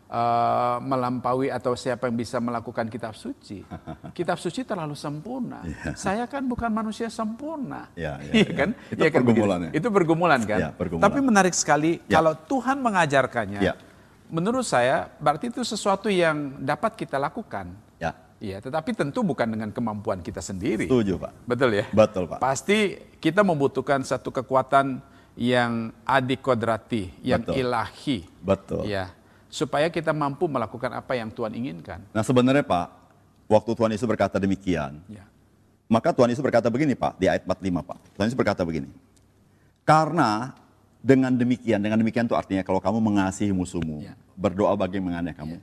eh, 0.06 0.76
melampaui 0.83 1.49
atau 1.49 1.73
siapa 1.73 2.11
yang 2.11 2.18
bisa 2.18 2.42
melakukan 2.42 2.90
kitab 2.90 3.14
suci? 3.14 3.62
Kitab 4.18 4.37
suci 4.37 4.66
terlalu 4.66 4.92
sempurna. 4.92 5.62
Saya 5.95 6.26
kan 6.26 6.42
bukan 6.45 6.68
manusia 6.68 7.06
sempurna. 7.09 7.88
Ya, 7.97 8.18
ya, 8.21 8.33
Iya 8.35 8.49
ya. 8.50 8.54
kan? 8.59 8.68
Itu 8.90 9.00
Iya 9.00 9.09
kan 9.09 9.21
pergumulan 9.23 9.59
begitu? 9.62 9.71
ya. 9.73 9.78
Itu 9.78 9.88
pergumulan 9.88 10.40
kan? 10.42 10.59
Ya, 10.61 10.68
pergumulan. 10.75 11.04
Tapi 11.06 11.18
menarik 11.23 11.54
sekali 11.54 12.02
Ya. 12.11 12.18
kalau 12.18 12.35
Tuhan 12.35 12.76
mengajarkannya. 12.83 13.61
Ya. 13.62 13.75
Menurut 14.26 14.66
saya 14.66 15.06
berarti 15.23 15.54
itu 15.54 15.62
sesuatu 15.62 16.11
yang 16.11 16.59
dapat 16.61 16.99
kita 16.99 17.14
lakukan. 17.16 17.71
Ya. 17.97 18.11
Iya, 18.42 18.59
tetapi 18.61 18.90
tentu 18.92 19.23
bukan 19.23 19.47
dengan 19.49 19.71
kemampuan 19.71 20.18
kita 20.21 20.42
sendiri. 20.42 20.90
Setuju 20.90 21.16
Pak. 21.16 21.33
Betul 21.47 21.71
ya? 21.73 21.87
Betul 21.95 22.26
Pak. 22.26 22.42
Pasti 22.42 22.99
kita 23.16 23.47
membutuhkan 23.47 24.02
satu 24.02 24.28
kekuatan 24.28 24.99
yang 25.37 25.93
adikodrati, 26.09 27.12
yang 27.21 27.45
Betul. 27.45 27.55
ilahi. 27.61 28.19
Betul. 28.40 28.83
Ya, 28.88 29.12
supaya 29.52 29.93
kita 29.93 30.16
mampu 30.16 30.49
melakukan 30.49 30.90
apa 30.97 31.12
yang 31.14 31.28
Tuhan 31.28 31.52
inginkan. 31.52 32.00
Nah 32.11 32.25
sebenarnya 32.25 32.64
Pak, 32.64 32.87
waktu 33.47 33.71
Tuhan 33.76 33.90
Yesus 33.93 34.09
berkata 34.09 34.40
demikian, 34.40 35.05
Ya. 35.07 35.28
maka 35.87 36.11
Tuhan 36.16 36.33
Yesus 36.33 36.40
berkata 36.43 36.73
begini 36.73 36.97
Pak, 36.97 37.21
di 37.21 37.28
ayat 37.28 37.45
45 37.45 37.85
Pak. 37.85 37.99
Tuhan 38.16 38.25
Yesus 38.33 38.38
berkata 38.40 38.64
begini. 38.64 38.88
Karena 39.87 40.57
dengan 40.99 41.31
demikian, 41.31 41.78
dengan 41.78 42.00
demikian 42.00 42.26
itu 42.26 42.35
artinya 42.35 42.64
kalau 42.66 42.83
kamu 42.83 42.99
mengasihi 42.99 43.52
musuhmu, 43.55 44.02
Ya. 44.02 44.19
berdoa 44.35 44.75
bagi 44.75 44.99
mengasihi 44.99 45.37
kamu. 45.37 45.57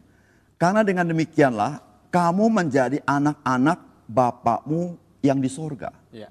Karena 0.56 0.86
dengan 0.86 1.04
demikianlah 1.10 1.82
kamu 2.14 2.46
menjadi 2.48 3.02
anak-anak 3.04 3.92
Bapakmu 4.04 5.00
yang 5.26 5.40
di 5.42 5.50
sorga. 5.50 5.90
Ya. 6.12 6.30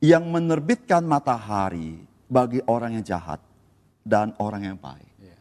Yang 0.00 0.24
menerbitkan 0.26 1.04
matahari 1.04 2.00
bagi 2.30 2.62
orang 2.70 2.94
yang 2.96 3.04
jahat 3.04 3.42
dan 4.06 4.30
orang 4.38 4.62
yang 4.62 4.78
baik. 4.78 5.10
Ya. 5.18 5.36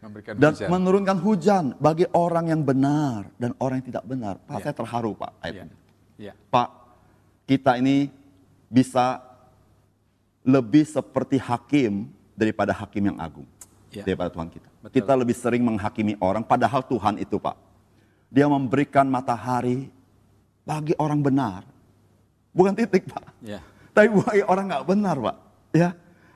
Memberikan 0.00 0.32
Dan 0.40 0.56
hujan. 0.56 0.68
menurunkan 0.72 1.16
hujan 1.20 1.64
bagi 1.76 2.08
orang 2.16 2.48
yang 2.48 2.64
benar 2.64 3.28
dan 3.36 3.52
orang 3.60 3.84
yang 3.84 3.88
tidak 3.92 4.04
benar. 4.08 4.34
Pak, 4.48 4.56
Ya. 4.56 4.64
saya 4.64 4.74
terharu 4.74 5.12
Pak 5.12 5.32
Ya. 5.44 5.64
Ya. 6.16 6.32
Pak, 6.48 6.68
kita 7.44 7.76
ini 7.76 8.08
bisa 8.72 9.20
lebih 10.40 10.88
seperti 10.88 11.36
hakim 11.36 12.08
daripada 12.32 12.72
hakim 12.72 13.12
yang 13.12 13.18
agung. 13.20 13.44
Ya. 13.92 14.08
Daripada 14.08 14.32
Tuhan 14.32 14.48
kita. 14.48 14.68
Betul. 14.80 14.94
Kita 14.96 15.12
lebih 15.12 15.36
sering 15.36 15.60
menghakimi 15.60 16.16
orang, 16.24 16.40
padahal 16.40 16.80
Tuhan 16.80 17.20
itu 17.20 17.36
Pak. 17.36 17.56
Dia 18.32 18.48
memberikan 18.48 19.04
matahari 19.04 19.90
bagi 20.64 20.96
orang 20.96 21.20
benar. 21.20 21.66
Bukan 22.54 22.72
titik 22.72 23.04
Pak. 23.10 23.26
Ya. 23.44 23.60
Tapi 23.92 24.08
bagi 24.14 24.42
orang 24.46 24.64
nggak 24.70 24.86
benar 24.86 25.16
Pak. 25.18 25.36
Ya, 25.74 25.90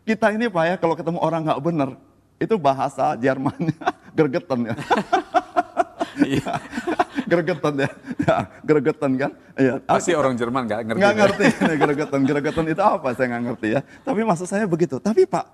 Kita 0.05 0.29
ini 0.37 0.53
Pak 0.53 0.65
ya 0.69 0.75
kalau 0.77 0.95
ketemu 0.95 1.19
orang 1.21 1.41
nggak 1.49 1.61
benar, 1.65 1.91
itu 2.37 2.55
bahasa 2.61 3.17
Jermannya 3.17 3.73
gergetan 4.17 4.61
ya. 4.69 4.75
Iya. 6.23 6.63
gregetan 7.31 7.75
ya. 7.75 7.91
ya 8.23 8.37
gregetan 8.63 9.11
kan? 9.19 9.31
Iya. 9.59 9.83
Pasti 9.83 10.15
orang 10.15 10.39
Jerman 10.39 10.63
nggak 10.67 10.81
ngerti. 10.87 11.01
Nggak 11.03 11.15
ya. 11.15 11.19
ngerti, 11.19 11.47
ini 11.51 11.75
gregetan. 11.75 12.21
Gregetan 12.23 12.65
itu 12.71 12.83
apa? 12.83 13.09
Saya 13.19 13.27
nggak 13.35 13.43
ngerti 13.51 13.69
ya. 13.75 13.81
Tapi 13.83 14.21
maksud 14.23 14.47
saya 14.47 14.65
begitu. 14.71 15.03
Tapi 15.03 15.27
Pak, 15.27 15.45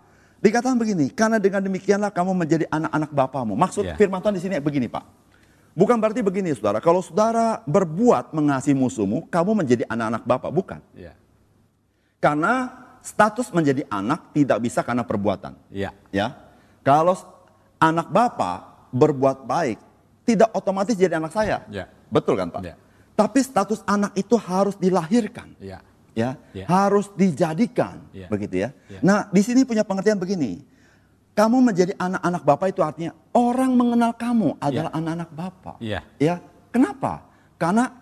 dikatakan 0.45 0.77
begini, 0.77 1.09
karena 1.13 1.41
dengan 1.41 1.65
demikianlah 1.65 2.13
kamu 2.13 2.33
menjadi 2.37 2.65
anak-anak 2.69 3.11
Bapamu. 3.13 3.55
Maksud 3.57 3.85
Ya. 3.89 3.97
firman 3.97 4.21
Tuhan 4.21 4.37
di 4.37 4.43
sini 4.43 4.55
begini 4.61 4.87
Pak. 4.91 5.05
Bukan 5.73 5.97
berarti 6.03 6.21
begini 6.21 6.51
saudara, 6.53 6.83
kalau 6.83 6.99
saudara 7.01 7.63
berbuat 7.65 8.35
mengasihi 8.35 8.75
musuhmu, 8.75 9.31
kamu 9.31 9.65
menjadi 9.65 9.89
anak-anak 9.89 10.23
Bapa. 10.27 10.49
Bukan. 10.51 10.83
Iya. 10.93 11.15
Karena 12.21 12.69
status 13.01 13.49
menjadi 13.53 13.85
anak 13.89 14.33
tidak 14.37 14.59
bisa 14.61 14.81
karena 14.85 15.05
perbuatan. 15.05 15.57
Iya. 15.73 15.91
Ya, 16.13 16.37
kalau 16.85 17.17
anak 17.81 18.09
Bapak 18.13 18.89
berbuat 18.93 19.45
baik, 19.45 19.79
tidak 20.25 20.53
otomatis 20.53 20.95
jadi 20.95 21.17
anak 21.17 21.33
saya. 21.33 21.65
Ya. 21.73 21.89
Betul 22.13 22.37
kan 22.37 22.53
Pak? 22.53 22.61
Ya. 22.63 22.75
Tapi 23.17 23.41
status 23.45 23.85
anak 23.85 24.17
itu 24.17 24.37
harus 24.37 24.77
dilahirkan. 24.77 25.53
Iya. 25.61 25.81
Ya, 26.11 26.35
Ya. 26.51 26.67
harus 26.67 27.07
dijadikan, 27.15 28.03
Ya. 28.11 28.27
begitu 28.27 28.67
ya. 28.67 28.75
Ya. 28.91 28.99
Nah, 29.01 29.31
di 29.31 29.41
sini 29.47 29.63
punya 29.63 29.87
pengertian 29.87 30.19
begini. 30.19 30.67
Kamu 31.39 31.63
menjadi 31.63 31.95
anak-anak 31.95 32.43
Bapak 32.43 32.67
itu 32.75 32.83
artinya 32.83 33.15
orang 33.31 33.73
mengenal 33.79 34.13
kamu 34.19 34.59
adalah 34.59 34.91
anak-anak 34.91 35.31
Bapak. 35.31 35.77
Iya. 35.79 36.03
Ya, 36.19 36.43
kenapa? 36.75 37.23
Karena 37.57 37.95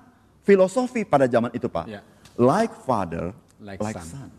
filosofi 0.42 1.04
pada 1.04 1.28
zaman 1.28 1.52
itu, 1.52 1.68
Pak. 1.68 1.84
Ya. 1.86 2.00
Like 2.40 2.72
father, 2.88 3.36
Like 3.60 3.78
like, 3.84 4.00
son. 4.00 4.08
son. 4.08 4.30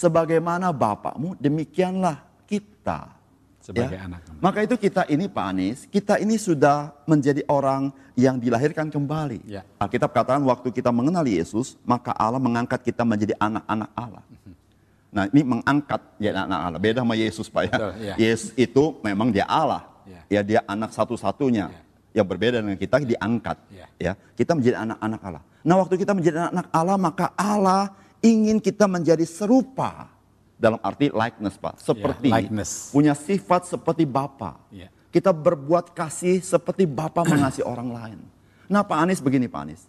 Sebagaimana 0.00 0.72
bapakmu, 0.72 1.36
demikianlah 1.36 2.24
kita. 2.48 3.12
Sebagai 3.60 4.00
Ya. 4.00 4.08
anak. 4.08 4.24
Maka 4.40 4.64
itu 4.64 4.80
kita 4.80 5.04
ini 5.12 5.28
Pak 5.28 5.44
Anies, 5.52 5.84
kita 5.84 6.16
ini 6.16 6.40
sudah 6.40 6.96
menjadi 7.04 7.44
orang 7.52 7.92
yang 8.16 8.40
dilahirkan 8.40 8.88
kembali. 8.88 9.44
Ya. 9.44 9.60
Alkitab 9.76 10.16
katakan 10.16 10.40
waktu 10.48 10.72
kita 10.72 10.88
mengenal 10.88 11.28
Yesus, 11.28 11.76
maka 11.84 12.16
Allah 12.16 12.40
mengangkat 12.40 12.80
kita 12.80 13.04
menjadi 13.04 13.36
anak-anak 13.36 13.90
Allah. 13.92 14.24
Nah 15.12 15.28
ini 15.28 15.42
mengangkat 15.44 16.00
ya 16.16 16.32
anak-anak 16.32 16.60
Allah. 16.64 16.80
Beda 16.80 16.98
sama 17.04 17.14
Yesus 17.18 17.46
Pak 17.52 17.62
ya. 17.68 17.74
Betul, 17.76 17.92
ya. 18.00 18.14
Yesus 18.16 18.50
itu 18.56 18.96
memang 19.04 19.28
dia 19.28 19.44
Allah. 19.44 19.84
Ya. 20.08 20.20
Ya 20.32 20.40
dia 20.40 20.60
anak 20.64 20.96
satu-satunya. 20.96 21.68
Ya. 21.68 21.80
Yang 22.22 22.26
berbeda 22.32 22.56
dengan 22.64 22.78
kita 22.80 22.96
diangkat. 23.04 23.56
Ya. 23.68 23.86
Ya. 24.00 24.12
Kita 24.38 24.56
menjadi 24.56 24.80
anak-anak 24.80 25.20
Allah. 25.20 25.42
Nah 25.66 25.74
waktu 25.76 25.94
kita 26.00 26.12
menjadi 26.16 26.48
anak-anak 26.48 26.66
Allah 26.72 26.96
maka 26.96 27.26
Allah 27.36 27.92
ingin 28.24 28.60
kita 28.60 28.88
menjadi 28.88 29.24
serupa. 29.26 30.08
Dalam 30.60 30.76
arti 30.84 31.08
likeness 31.08 31.56
Pak. 31.56 31.80
Seperti 31.80 32.28
likeness. 32.28 32.92
punya 32.92 33.16
sifat 33.16 33.64
seperti 33.64 34.04
Bapa. 34.04 34.60
Ya. 34.68 34.92
Kita 35.08 35.32
berbuat 35.32 35.96
kasih 35.96 36.44
seperti 36.44 36.84
Bapa 36.84 37.24
mengasihi 37.24 37.64
orang 37.64 37.88
lain. 37.88 38.18
Nah 38.68 38.84
Pak 38.84 38.98
Anies 39.00 39.24
begini 39.24 39.48
Pak 39.48 39.60
Anies. 39.64 39.88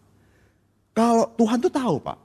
Kalau 0.96 1.28
Tuhan 1.36 1.60
tuh 1.60 1.76
tahu 1.76 2.00
Pak. 2.00 2.18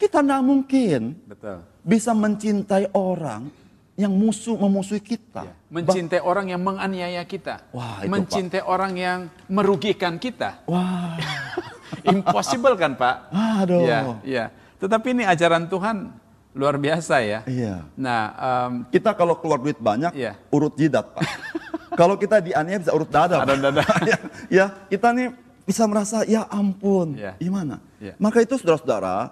Kita 0.00 0.24
tidak 0.24 0.40
mungkin 0.40 1.20
Betul. 1.28 1.62
bisa 1.84 2.16
mencintai 2.16 2.90
orang 2.96 3.52
yang 3.92 4.12
musuh 4.12 4.56
memusuhi 4.56 5.04
kita. 5.04 5.44
Ya. 5.46 5.54
Mencintai 5.68 6.20
orang 6.24 6.48
yang 6.48 6.60
menganiaya 6.64 7.22
kita. 7.28 7.60
Wah, 7.76 8.00
itu, 8.02 8.08
Mencintai 8.08 8.62
orang 8.64 8.92
yang 8.96 9.18
merugikan 9.52 10.16
kita. 10.16 10.64
Wah, 10.64 11.20
Impossible 12.08 12.74
kan 12.74 12.96
Pak? 12.96 13.16
aduh. 13.30 13.84
Iya, 13.84 13.98
iya. 14.24 14.44
Tetapi 14.82 15.14
ini 15.14 15.22
ajaran 15.22 15.70
Tuhan 15.70 16.10
luar 16.52 16.74
biasa 16.74 17.22
ya. 17.22 17.40
Iya. 17.46 17.86
Nah, 17.94 18.22
em, 18.34 18.72
Kita 18.90 19.14
kalau 19.14 19.38
keluar 19.38 19.62
duit 19.62 19.78
banyak, 19.78 20.10
Iya. 20.12 20.34
urut 20.50 20.74
jidat 20.74 21.06
Pak. 21.14 21.22
kalau 22.00 22.18
kita 22.18 22.42
dianiaya 22.42 22.82
bisa 22.82 22.92
urut 22.92 23.06
dada. 23.06 23.46
Ada 23.46 23.54
dada. 23.56 23.82
ya, 24.10 24.18
ya, 24.50 24.66
kita 24.90 25.14
nih 25.14 25.30
bisa 25.62 25.86
merasa 25.86 26.26
ya 26.26 26.44
ampun, 26.50 27.14
Iya. 27.14 27.38
gimana? 27.38 27.78
Iya. 28.02 28.18
Maka 28.18 28.42
itu 28.42 28.58
saudara-saudara, 28.58 29.30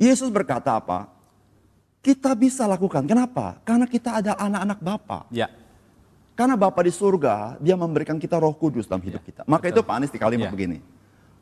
Yesus 0.00 0.32
berkata 0.32 0.80
apa? 0.80 1.12
Kita 2.00 2.32
bisa 2.32 2.64
lakukan. 2.64 3.04
Kenapa? 3.04 3.60
Karena 3.60 3.84
kita 3.84 4.16
ada 4.24 4.32
anak-anak 4.40 4.78
Bapa. 4.80 5.28
ya, 5.28 5.52
Karena 6.32 6.56
Bapa 6.56 6.80
di 6.80 6.88
surga, 6.88 7.60
dia 7.60 7.76
memberikan 7.76 8.16
kita 8.16 8.40
roh 8.40 8.56
kudus 8.56 8.88
dalam 8.88 9.04
hidup 9.04 9.20
kita. 9.20 9.44
Maka 9.44 9.68
itu 9.68 9.84
Pak 9.84 9.92
Anies 10.00 10.08
di 10.08 10.16
kalimat 10.16 10.48
Iya. 10.48 10.54
begini. 10.56 10.78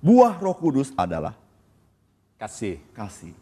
Buah 0.03 0.35
roh 0.43 0.59
kudus 0.59 0.91
adalah 0.99 1.39
kasih. 2.39 2.79
kasih. 2.95 3.35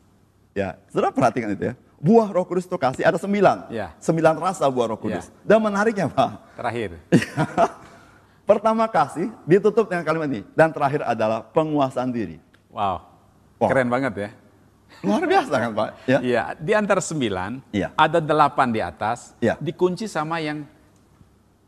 Ya, 0.56 0.80
saudara 0.88 1.12
perhatikan 1.12 1.52
itu 1.52 1.68
ya. 1.68 1.74
Buah 1.96 2.28
roh 2.28 2.44
kudus 2.44 2.64
itu 2.64 2.76
kasih, 2.76 3.04
ada 3.04 3.16
sembilan. 3.20 3.68
Ya. 3.72 3.92
Sembilan 4.00 4.36
rasa 4.36 4.68
buah 4.68 4.92
roh 4.92 5.00
kudus. 5.00 5.28
Ya. 5.28 5.56
Dan 5.56 5.64
menariknya 5.64 6.08
Pak, 6.08 6.56
Terakhir. 6.56 6.96
pertama 8.48 8.84
kasih 8.88 9.28
ditutup 9.44 9.88
dengan 9.88 10.04
kalimat 10.04 10.28
ini. 10.28 10.42
Dan 10.56 10.72
terakhir 10.72 11.04
adalah 11.04 11.44
penguasaan 11.44 12.08
diri. 12.12 12.40
Wow. 12.72 13.04
Wah. 13.60 13.68
Keren 13.68 13.88
banget 13.88 14.12
ya. 14.16 14.30
Luar 15.04 15.24
biasa 15.28 15.54
kan 15.60 15.70
Pak? 15.76 15.88
Ya. 16.08 16.18
Iya, 16.24 16.42
di 16.56 16.72
antara 16.72 17.02
sembilan, 17.04 17.60
Iya. 17.74 17.92
ada 17.98 18.16
delapan 18.22 18.68
di 18.72 18.80
atas, 18.80 19.34
Iya. 19.42 19.58
dikunci 19.60 20.08
sama 20.08 20.40
yang 20.40 20.64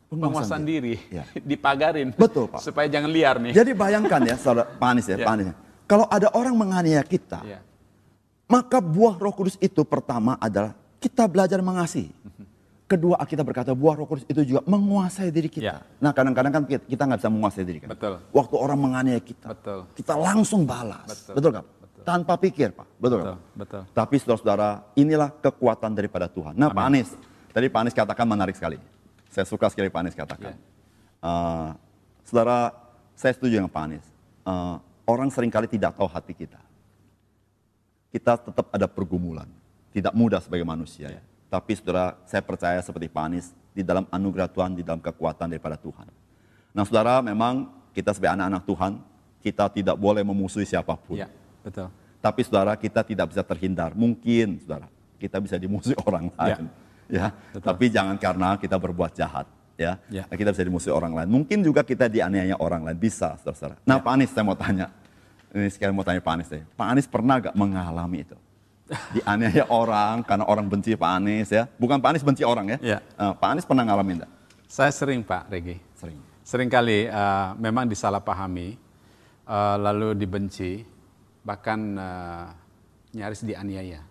penguasaan 0.08 0.64
diri, 0.64 0.96
Iya. 1.12 1.24
dipagarin. 1.50 2.14
Betul, 2.16 2.48
Pak. 2.48 2.64
Supaya 2.64 2.88
jangan 2.88 3.10
liar 3.12 3.36
nih. 3.36 3.52
Jadi 3.52 3.72
bayangkan 3.76 4.20
ya, 4.24 4.36
saudara 4.40 4.64
Pak 4.70 4.88
Anies 4.88 5.06
ya, 5.08 5.16
Ya. 5.20 5.26
Pak 5.28 5.32
Anies 5.34 5.48
ya. 5.52 5.56
Kalau 5.88 6.04
ada 6.06 6.28
orang 6.36 6.52
menganiaya 6.52 7.00
kita, 7.00 7.40
Iya. 7.42 7.64
maka 8.44 8.78
buah 8.78 9.16
roh 9.16 9.32
kudus 9.32 9.56
itu 9.58 9.80
pertama 9.88 10.36
adalah 10.36 10.76
kita 11.00 11.24
belajar 11.24 11.64
mengasihi. 11.64 12.12
Kedua 12.88 13.20
kita 13.24 13.44
berkata 13.44 13.72
buah 13.76 13.96
roh 13.96 14.08
kudus 14.08 14.24
itu 14.28 14.40
juga 14.44 14.60
menguasai 14.64 15.32
diri 15.32 15.48
kita. 15.48 15.64
Ya. 15.64 15.76
Nah 16.00 16.12
kadang-kadang 16.12 16.52
kan 16.52 16.62
kita 16.64 17.02
nggak 17.04 17.20
bisa 17.20 17.28
menguasai 17.32 17.64
diri 17.64 17.80
kan. 17.80 17.88
Betul. 17.92 18.20
Waktu 18.32 18.54
orang 18.56 18.78
menganiaya 18.80 19.20
kita, 19.20 19.52
Betul. 19.52 19.88
kita 19.92 20.12
langsung 20.16 20.64
balas. 20.68 21.08
Betul. 21.08 21.34
Betul, 21.36 21.50
kan? 21.56 21.64
Tanpa 22.04 22.40
pikir 22.40 22.72
pak, 22.72 22.88
betul, 22.96 23.20
Betul, 23.20 23.36
kan? 23.36 23.38
betul. 23.52 23.82
Tapi 23.92 24.14
saudara-saudara, 24.16 24.68
inilah 24.96 25.28
kekuatan 25.44 25.92
daripada 25.92 26.24
Tuhan. 26.24 26.56
Nah 26.56 26.72
Pak 26.72 26.84
Anies, 26.88 27.12
tadi 27.52 27.68
Pak 27.68 27.80
Anies 27.84 27.92
katakan 27.92 28.24
menarik 28.24 28.56
sekali. 28.56 28.80
Saya 29.28 29.44
suka 29.44 29.68
sekali 29.68 29.92
Pak 29.92 30.00
Anies 30.00 30.16
katakan. 30.16 30.56
Ya. 30.56 30.60
Eh, 31.20 31.68
saudara, 32.24 32.72
saya 33.12 33.36
setuju 33.36 33.60
dengan 33.60 33.68
Pak 33.68 33.82
Anies. 33.84 34.06
Eh, 34.48 34.76
orang 35.08 35.32
sering 35.32 35.48
kali 35.48 35.64
tidak 35.64 35.96
tahu 35.96 36.06
hati 36.06 36.36
kita 36.36 36.60
kita 38.08 38.40
tetap 38.40 38.66
ada 38.72 38.86
pergumulan. 38.88 39.48
Tidak 39.92 40.12
mudah 40.16 40.40
sebagai 40.40 40.64
manusia. 40.64 41.12
ya. 41.12 41.22
Tapi 41.48 41.72
saudara, 41.80 42.16
saya 42.28 42.44
percaya 42.44 42.80
seperti 42.84 43.08
Pak 43.08 43.24
Anies, 43.24 43.46
di 43.72 43.80
dalam 43.80 44.04
anugerah 44.12 44.48
Tuhan, 44.52 44.76
di 44.76 44.84
dalam 44.84 45.00
kekuatan 45.00 45.48
daripada 45.48 45.80
Tuhan. 45.80 46.08
Nah 46.76 46.84
saudara, 46.84 47.24
memang 47.24 47.72
kita 47.96 48.12
sebagai 48.12 48.36
anak-anak 48.36 48.62
Tuhan, 48.68 48.92
kita 49.40 49.64
tidak 49.72 49.96
boleh 49.96 50.20
memusuhi 50.20 50.68
siapa 50.68 50.92
pun. 50.92 51.16
Iya, 51.16 51.28
betul. 51.64 51.88
Tapi 52.20 52.40
saudara, 52.44 52.76
kita 52.76 53.00
tidak 53.00 53.32
bisa 53.32 53.40
terhindar. 53.40 53.96
Mungkin, 53.96 54.60
saudara, 54.60 54.92
kita 55.16 55.40
bisa 55.40 55.56
dimusuhi 55.56 55.96
orang 56.08 56.28
lain. 56.36 56.68
Ya, 57.08 57.32
betul. 57.32 57.64
tapi 57.64 57.84
jangan 57.88 58.16
karena 58.20 58.60
kita 58.60 58.76
berbuat 58.76 59.16
jahat. 59.16 59.48
Ya, 59.78 60.02
Ya. 60.10 60.26
kita 60.26 60.50
bisa 60.50 60.66
dimusuhi 60.66 60.90
orang 60.90 61.14
lain. 61.14 61.30
Mungkin 61.30 61.62
juga 61.62 61.86
kita 61.86 62.10
dianiaya 62.10 62.58
orang 62.58 62.82
lain. 62.82 62.98
Bisa, 62.98 63.38
saudara. 63.38 63.78
Nah, 63.86 64.02
Pak 64.02 64.10
Anies, 64.10 64.34
saya 64.34 64.42
mau 64.42 64.58
tanya. 64.58 64.90
Ini 65.54 65.70
sekali 65.70 65.94
mau 65.94 66.02
tanya 66.02 66.18
Pak 66.18 66.32
Anies 66.34 66.48
deh. 66.50 66.66
Pak 66.74 66.86
Anies 66.90 67.06
pernah 67.06 67.38
gak 67.38 67.54
mengalami 67.54 68.26
itu? 68.26 68.34
Dianiaya 69.14 69.70
orang 69.70 70.26
karena 70.26 70.44
orang 70.50 70.66
benci 70.66 70.98
Pak 70.98 71.10
Anies 71.22 71.54
ya. 71.54 71.70
Bukan 71.78 72.02
Pak 72.02 72.10
Anies 72.10 72.26
benci 72.26 72.42
orang 72.42 72.74
ya. 72.74 72.78
Ya. 72.82 72.98
Eh, 72.98 73.32
Pak 73.38 73.48
Anies 73.54 73.62
pernah 73.62 73.86
ngalamin 73.86 74.18
enggak? 74.18 74.32
Saya 74.66 74.90
sering 74.90 75.22
Pak 75.22 75.46
Regi. 75.46 75.78
Sering. 75.94 76.18
Seringkali 76.42 77.06
eh, 77.06 77.48
memang 77.62 77.86
disalahpahami, 77.86 78.68
eh, 79.46 79.76
lalu 79.78 80.18
dibenci, 80.18 80.82
bahkan 81.46 81.78
eh, 81.94 82.46
nyaris 83.14 83.46
dianiaya. 83.46 84.07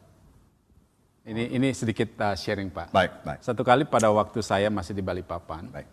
Ini 1.28 1.60
ini 1.60 1.76
sedikit 1.76 2.08
uh, 2.24 2.40
sharing 2.40 2.72
Pak. 2.72 2.96
Baik, 2.96 3.12
baik. 3.28 3.40
Satu 3.44 3.60
kali 3.60 3.84
pada 3.84 4.08
waktu 4.08 4.40
saya 4.40 4.72
masih 4.72 4.96
di 4.96 5.04
Balikpapan, 5.04 5.68
Baik. 5.68 5.88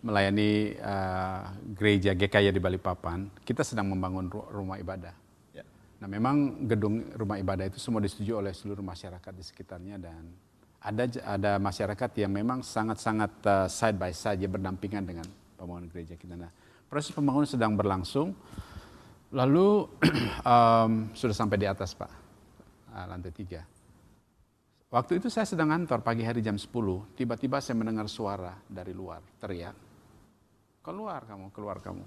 melayani 0.00 0.80
uh, 0.80 1.44
gereja 1.76 2.16
GKY 2.16 2.56
di 2.56 2.62
Balikpapan, 2.62 3.28
kita 3.44 3.60
sedang 3.68 3.92
membangun 3.92 4.32
ru- 4.32 4.48
rumah 4.48 4.80
ibadah. 4.80 5.12
Ya. 5.52 5.60
Nah 6.00 6.08
memang 6.08 6.64
gedung 6.64 7.04
rumah 7.20 7.36
ibadah 7.36 7.68
itu 7.68 7.76
semua 7.76 8.00
disetujui 8.00 8.32
oleh 8.32 8.56
seluruh 8.56 8.80
masyarakat 8.80 9.28
di 9.36 9.44
sekitarnya 9.44 10.00
dan 10.00 10.24
ada 10.80 11.04
ada 11.36 11.52
masyarakat 11.60 12.10
yang 12.24 12.32
memang 12.32 12.64
sangat-sangat 12.64 13.32
uh, 13.44 13.68
side 13.68 14.00
by 14.00 14.08
side 14.16 14.40
ya 14.40 14.48
berdampingan 14.48 15.04
dengan 15.04 15.28
pembangunan 15.60 15.92
gereja 15.92 16.16
kita. 16.16 16.32
Nah 16.32 16.48
proses 16.88 17.12
pembangunan 17.12 17.44
sedang 17.44 17.76
berlangsung, 17.76 18.32
lalu 19.36 19.84
um, 20.48 21.12
sudah 21.12 21.36
sampai 21.36 21.60
di 21.60 21.68
atas 21.68 21.92
Pak, 21.92 22.08
uh, 22.88 23.04
lantai 23.04 23.36
tiga. 23.36 23.68
Waktu 24.88 25.20
itu 25.20 25.28
saya 25.28 25.44
sedang 25.44 25.68
ngantor 25.68 26.00
pagi 26.00 26.24
hari 26.24 26.40
jam 26.40 26.56
10, 26.56 26.64
tiba-tiba 27.12 27.60
saya 27.60 27.76
mendengar 27.76 28.08
suara 28.08 28.56
dari 28.64 28.96
luar 28.96 29.20
teriak, 29.36 29.76
keluar 30.80 31.28
kamu, 31.28 31.52
keluar 31.52 31.76
kamu. 31.84 32.00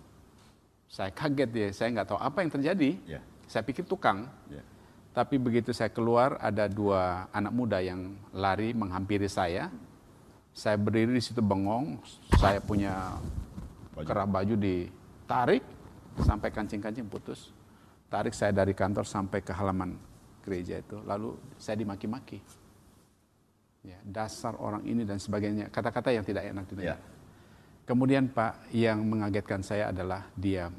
Saya 0.89 1.13
kaget 1.13 1.50
ya, 1.54 1.70
saya 1.78 1.88
nggak 1.94 2.08
tahu 2.10 2.17
apa 2.17 2.41
yang 2.41 2.50
terjadi. 2.50 2.91
Ya. 3.06 3.22
Saya 3.46 3.62
pikir 3.62 3.86
tukang, 3.86 4.26
Ya. 4.50 4.65
tapi 5.13 5.38
begitu 5.38 5.70
saya 5.78 5.94
keluar 5.94 6.41
ada 6.41 6.65
dua 6.65 7.30
anak 7.30 7.54
muda 7.54 7.78
yang 7.86 8.17
lari 8.34 8.74
menghampiri 8.74 9.30
saya. 9.30 9.70
Saya 10.50 10.74
berdiri 10.82 11.13
di 11.13 11.22
situ 11.22 11.38
bengong, 11.38 12.02
saya 12.41 12.58
punya 12.65 13.22
Baju. 13.94 14.04
kerah 14.10 14.26
baju 14.26 14.58
ditarik 14.58 15.62
sampai 16.17 16.50
kancing-kancing 16.50 17.06
putus. 17.06 17.54
Tarik 18.10 18.34
saya 18.34 18.50
dari 18.52 18.74
kantor 18.74 19.06
sampai 19.06 19.46
ke 19.46 19.54
halaman 19.54 19.96
gereja 20.41 20.82
itu, 20.82 20.98
lalu 21.06 21.38
saya 21.62 21.78
dimaki-maki. 21.78 22.41
Ya, 23.82 23.98
dasar 24.06 24.54
orang 24.62 24.86
ini 24.86 25.02
dan 25.02 25.17
sebagainya, 25.17 25.74
kata-kata 25.74 26.13
yang 26.13 26.22
tidak 26.22 26.46
enak 26.46 26.65
Ya. 26.65 26.70
didengar. 26.70 27.00
Kemudian 27.82 28.30
Pak, 28.30 28.70
yang 28.72 29.02
mengagetkan 29.02 29.65
saya 29.65 29.89
adalah 29.89 30.30
dia 30.38 30.70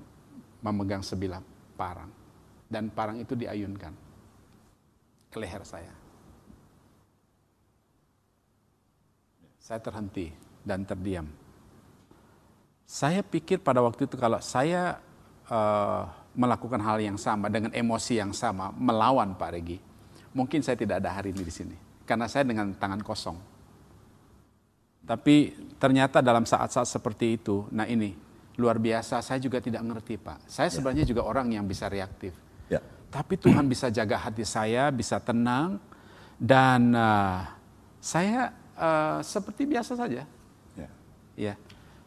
memegang 0.63 1.03
sebilah 1.03 1.43
parang. 1.75 2.09
Dan 2.71 2.89
parang 2.95 3.19
itu 3.19 3.35
diayunkan 3.35 3.93
ke 5.29 5.37
leher 5.37 5.61
saya. 5.67 5.93
Saya 9.59 9.83
terhenti 9.83 10.31
dan 10.63 10.87
terdiam. 10.87 11.27
Saya 12.87 13.21
pikir 13.21 13.59
pada 13.61 13.83
waktu 13.83 14.07
itu 14.07 14.15
kalau 14.17 14.39
saya 14.39 15.03
eh, 15.51 16.03
melakukan 16.33 16.81
hal 16.81 17.03
yang 17.03 17.19
sama 17.21 17.53
dengan 17.53 17.75
emosi 17.75 18.23
yang 18.23 18.33
sama, 18.33 18.73
melawan 18.73 19.37
Pak 19.37 19.51
Regi, 19.53 19.79
mungkin 20.33 20.65
saya 20.65 20.79
tidak 20.79 21.03
ada 21.03 21.13
hari 21.13 21.35
ini 21.35 21.45
di 21.45 21.53
sini. 21.53 21.77
Karena 22.03 22.27
saya 22.27 22.45
dengan 22.47 22.75
tangan 22.75 23.01
kosong. 23.01 23.39
Tapi 25.03 25.51
ternyata 25.83 26.23
dalam 26.23 26.47
saat-saat 26.47 26.87
seperti 26.87 27.35
itu, 27.39 27.67
nah 27.75 27.87
ini 27.87 28.15
luar 28.59 28.79
biasa. 28.79 29.19
Saya 29.19 29.43
juga 29.43 29.59
tidak 29.59 29.83
ngerti 29.83 30.15
Pak. 30.19 30.47
Saya 30.47 30.71
sebenarnya 30.71 31.03
juga 31.03 31.27
orang 31.27 31.51
yang 31.51 31.67
bisa 31.67 31.91
reaktif. 31.91 32.35
Ya. 32.71 32.79
Tapi 33.11 33.35
Tuhan 33.37 33.67
bisa 33.67 33.91
jaga 33.91 34.17
hati 34.17 34.47
saya, 34.47 34.89
bisa 34.95 35.19
tenang, 35.19 35.83
dan 36.39 36.95
eh, 36.95 37.41
saya 37.99 38.55
eh, 38.79 39.19
seperti 39.27 39.67
biasa 39.67 39.93
saja. 39.99 40.23
Ya. 40.79 40.89
Ya. 41.35 41.55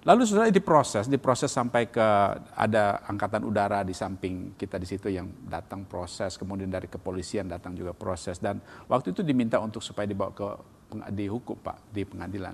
Lalu 0.05 0.21
sudah 0.21 0.45
diproses, 0.53 1.09
diproses 1.09 1.49
sampai 1.49 1.89
ke 1.89 2.07
ada 2.53 3.01
angkatan 3.09 3.41
udara 3.41 3.81
di 3.81 3.89
samping 3.89 4.53
kita 4.53 4.77
di 4.77 4.85
situ 4.85 5.09
yang 5.09 5.25
datang 5.49 5.81
proses, 5.89 6.37
kemudian 6.37 6.69
dari 6.69 6.85
kepolisian 6.85 7.49
datang 7.49 7.73
juga 7.73 7.89
proses 7.97 8.37
dan 8.37 8.61
waktu 8.85 9.17
itu 9.17 9.25
diminta 9.25 9.57
untuk 9.57 9.81
supaya 9.81 10.05
dibawa 10.05 10.29
ke 10.29 10.45
dihukum 11.09 11.57
Pak 11.57 11.89
di 11.89 12.05
pengadilan. 12.05 12.53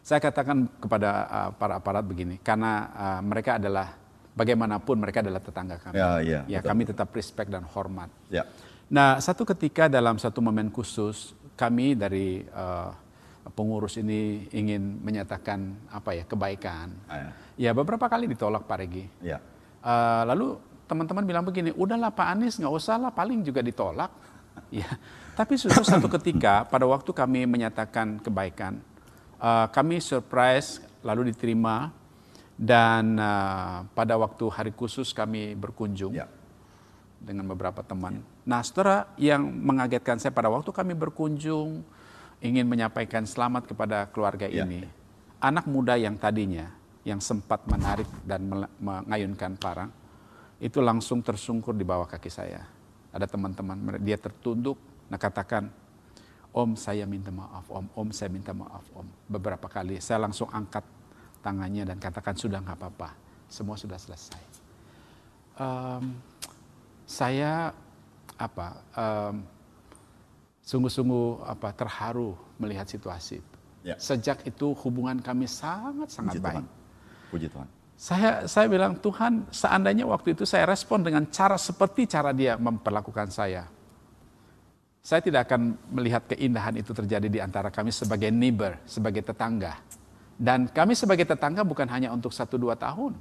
Saya 0.00 0.16
katakan 0.24 0.80
kepada 0.80 1.10
uh, 1.28 1.50
para 1.52 1.76
aparat 1.84 2.08
begini, 2.08 2.40
karena 2.40 2.88
uh, 2.96 3.20
mereka 3.20 3.60
adalah 3.60 3.92
bagaimanapun 4.32 4.96
mereka 4.96 5.20
adalah 5.20 5.44
tetangga 5.44 5.76
kami. 5.80 6.00
Ya, 6.00 6.20
ya 6.48 6.60
betul. 6.60 6.68
kami 6.72 6.82
tetap 6.88 7.08
respect 7.12 7.52
dan 7.52 7.68
hormat. 7.68 8.08
Ya. 8.32 8.48
Nah, 8.88 9.18
satu 9.18 9.42
ketika 9.42 9.90
dalam 9.90 10.20
satu 10.20 10.38
momen 10.44 10.70
khusus, 10.70 11.34
kami 11.58 11.96
dari 11.96 12.44
eh, 12.44 12.90
pengurus 13.54 13.94
ini 14.00 14.50
ingin 14.50 14.98
menyatakan 15.04 15.90
apa 15.92 16.16
ya 16.16 16.24
kebaikan. 16.26 16.90
Ah, 17.06 17.30
Ya 17.56 17.72
beberapa 17.72 18.04
kali 18.10 18.26
ditolak 18.28 18.66
Pak 18.66 18.76
Regi. 18.82 19.06
Ya. 19.22 19.38
Eh, 19.80 20.22
lalu 20.26 20.58
teman-teman 20.84 21.24
bilang 21.24 21.44
begini, 21.46 21.70
udahlah 21.72 22.10
Pak 22.10 22.26
Anies 22.36 22.58
nggak 22.58 22.74
usah 22.74 22.98
lah, 22.98 23.10
paling 23.14 23.40
juga 23.46 23.62
ditolak. 23.62 24.10
ya. 24.74 24.88
Tapi 25.36 25.54
suatu 25.56 25.84
satu 25.84 26.08
ketika 26.20 26.64
pada 26.66 26.84
waktu 26.84 27.12
kami 27.12 27.46
menyatakan 27.46 28.18
kebaikan, 28.20 28.82
eh, 29.38 29.66
kami 29.70 30.02
surprise 30.02 30.82
lalu 31.06 31.30
diterima 31.30 31.94
dan 32.58 33.14
eh, 33.16 33.78
pada 33.94 34.18
waktu 34.18 34.44
hari 34.52 34.72
khusus 34.74 35.14
kami 35.14 35.54
berkunjung 35.56 36.12
Ya. 36.12 36.26
dengan 37.16 37.48
beberapa 37.48 37.80
teman. 37.80 38.20
Nah, 38.44 38.60
saudara 38.60 39.10
yang 39.16 39.42
mengagetkan 39.48 40.20
saya 40.20 40.30
pada 40.30 40.52
waktu 40.52 40.68
kami 40.70 40.92
berkunjung 40.92 41.80
ingin 42.40 42.68
menyampaikan 42.68 43.24
selamat 43.24 43.72
kepada 43.72 44.06
keluarga 44.12 44.46
Ya. 44.48 44.64
ini. 44.64 44.84
Anak 45.40 45.68
muda 45.68 45.96
yang 46.00 46.16
tadinya 46.16 46.72
yang 47.06 47.22
sempat 47.22 47.62
menarik 47.70 48.08
dan 48.26 48.50
mengayunkan 48.82 49.54
parang 49.60 49.90
itu 50.58 50.80
langsung 50.80 51.20
tersungkur 51.20 51.76
di 51.76 51.84
bawah 51.84 52.08
kaki 52.08 52.32
saya. 52.32 52.64
Ada 53.12 53.28
teman-teman 53.28 54.00
dia 54.02 54.16
tertunduk, 54.20 54.76
nah 55.08 55.16
katakan, 55.20 55.68
Om 56.56 56.72
saya 56.72 57.04
minta 57.04 57.28
maaf, 57.28 57.68
Om, 57.68 57.86
Om 57.92 58.08
saya 58.16 58.32
minta 58.32 58.56
maaf, 58.56 58.88
Om. 58.96 59.04
Beberapa 59.28 59.68
kali 59.68 60.00
saya 60.00 60.24
langsung 60.24 60.48
angkat 60.48 60.84
tangannya 61.44 61.84
dan 61.84 62.00
katakan 62.00 62.32
sudah 62.32 62.64
nggak 62.64 62.80
apa-apa, 62.80 63.12
semua 63.46 63.76
sudah 63.76 64.00
selesai. 64.00 64.40
Em, 65.60 66.16
saya 67.04 67.70
apa 68.36 68.80
em, 68.96 69.36
sungguh-sungguh 70.66 71.46
apa 71.46 71.70
terharu 71.70 72.34
melihat 72.58 72.90
situasi 72.90 73.38
itu. 73.38 73.56
Ya. 73.86 73.94
Sejak 74.02 74.42
itu 74.42 74.74
hubungan 74.82 75.22
kami 75.22 75.46
sangat 75.46 76.10
sangat 76.10 76.34
Puji 76.36 76.42
baik. 76.42 76.54
Tuhan. 76.58 76.66
Puji 77.30 77.46
Tuhan. 77.54 77.68
Saya 77.96 78.30
saya 78.50 78.66
bilang 78.68 78.98
Tuhan 78.98 79.46
seandainya 79.48 80.04
waktu 80.04 80.34
itu 80.34 80.42
saya 80.44 80.66
respon 80.68 81.06
dengan 81.06 81.24
cara 81.30 81.54
seperti 81.56 82.10
cara 82.10 82.34
dia 82.34 82.58
memperlakukan 82.58 83.30
saya. 83.30 83.70
Saya 85.06 85.22
tidak 85.22 85.46
akan 85.46 85.78
melihat 85.94 86.26
keindahan 86.26 86.74
itu 86.82 86.90
terjadi 86.90 87.30
di 87.30 87.38
antara 87.38 87.70
kami 87.70 87.94
sebagai 87.94 88.26
neighbor, 88.34 88.74
sebagai 88.90 89.22
tetangga. 89.22 89.78
Dan 90.34 90.66
kami 90.66 90.98
sebagai 90.98 91.22
tetangga 91.22 91.62
bukan 91.62 91.86
hanya 91.86 92.10
untuk 92.10 92.34
satu 92.34 92.58
dua 92.58 92.74
tahun. 92.74 93.14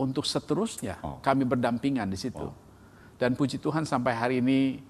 Untuk 0.00 0.24
seterusnya 0.24 0.96
Oh. 1.04 1.20
kami 1.20 1.44
berdampingan 1.44 2.08
di 2.08 2.16
situ. 2.16 2.48
Dan 3.20 3.36
puji 3.36 3.60
Tuhan 3.60 3.84
sampai 3.84 4.16
hari 4.16 4.40
ini 4.40 4.80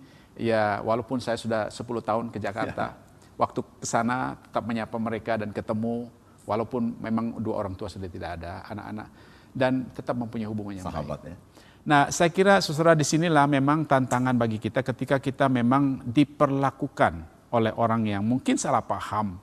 ya 0.40 0.80
walaupun 0.80 1.20
saya 1.20 1.36
sudah 1.36 1.68
10 1.68 1.84
tahun 2.00 2.24
ke 2.32 2.40
Jakarta, 2.40 2.96
waktu 3.36 3.60
ke 3.60 3.84
sana 3.84 4.40
tetap 4.40 4.64
menyapa 4.64 4.96
mereka 4.96 5.36
dan 5.36 5.52
ketemu 5.52 6.08
walaupun 6.48 6.96
memang 6.98 7.36
dua 7.38 7.60
orang 7.64 7.76
tua 7.76 7.92
sudah 7.92 8.08
tidak 8.08 8.40
ada, 8.40 8.64
anak-anak 8.72 9.08
dan 9.52 9.86
tetap 9.92 10.16
mempunyai 10.16 10.48
hubungan 10.48 10.80
yang 10.80 10.86
baik. 10.88 10.96
Sahabat 10.96 11.20
ya. 11.28 11.36
Nah, 11.80 12.02
saya 12.12 12.28
kira 12.28 12.60
saudara 12.60 12.92
di 12.92 13.04
sinilah 13.08 13.48
memang 13.48 13.88
tantangan 13.88 14.36
bagi 14.36 14.60
kita 14.60 14.84
ketika 14.84 15.16
kita 15.16 15.48
memang 15.48 16.04
diperlakukan 16.04 17.24
oleh 17.50 17.72
orang 17.74 18.04
yang 18.04 18.22
mungkin 18.22 18.60
salah 18.60 18.84
paham 18.84 19.40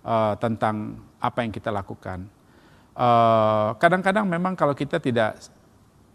eh, 0.00 0.34
tentang 0.40 0.96
apa 1.20 1.38
yang 1.44 1.52
kita 1.52 1.68
lakukan. 1.68 2.24
Eh, 2.96 3.68
Kadang-kadang 3.76 4.24
memang 4.24 4.56
kalau 4.56 4.72
kita 4.72 4.96
tidak 4.96 5.36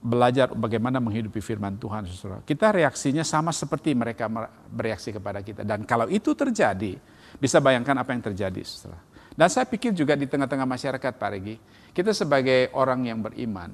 belajar 0.02 0.50
bagaimana 0.50 0.98
menghidupi 0.98 1.38
firman 1.40 1.78
Tuhan, 1.78 2.10
saudara, 2.10 2.42
kita 2.42 2.74
reaksinya 2.74 3.22
sama 3.22 3.54
seperti 3.54 3.94
mereka 3.94 4.26
mer- 4.26 4.50
bereaksi 4.68 5.14
kepada 5.14 5.46
kita. 5.46 5.62
Dan 5.62 5.86
kalau 5.86 6.10
itu 6.10 6.34
terjadi, 6.34 6.98
bisa 7.38 7.62
bayangkan 7.62 7.94
apa 8.02 8.10
yang 8.10 8.26
terjadi, 8.26 8.66
saudara. 8.66 8.98
Dan 9.32 9.48
saya 9.48 9.64
pikir 9.70 9.94
juga 9.94 10.18
di 10.18 10.26
tengah-tengah 10.26 10.68
masyarakat, 10.68 11.12
Pak 11.16 11.30
Regi, 11.32 11.56
kita 11.94 12.12
sebagai 12.18 12.74
orang 12.74 13.08
yang 13.08 13.22
beriman, 13.22 13.72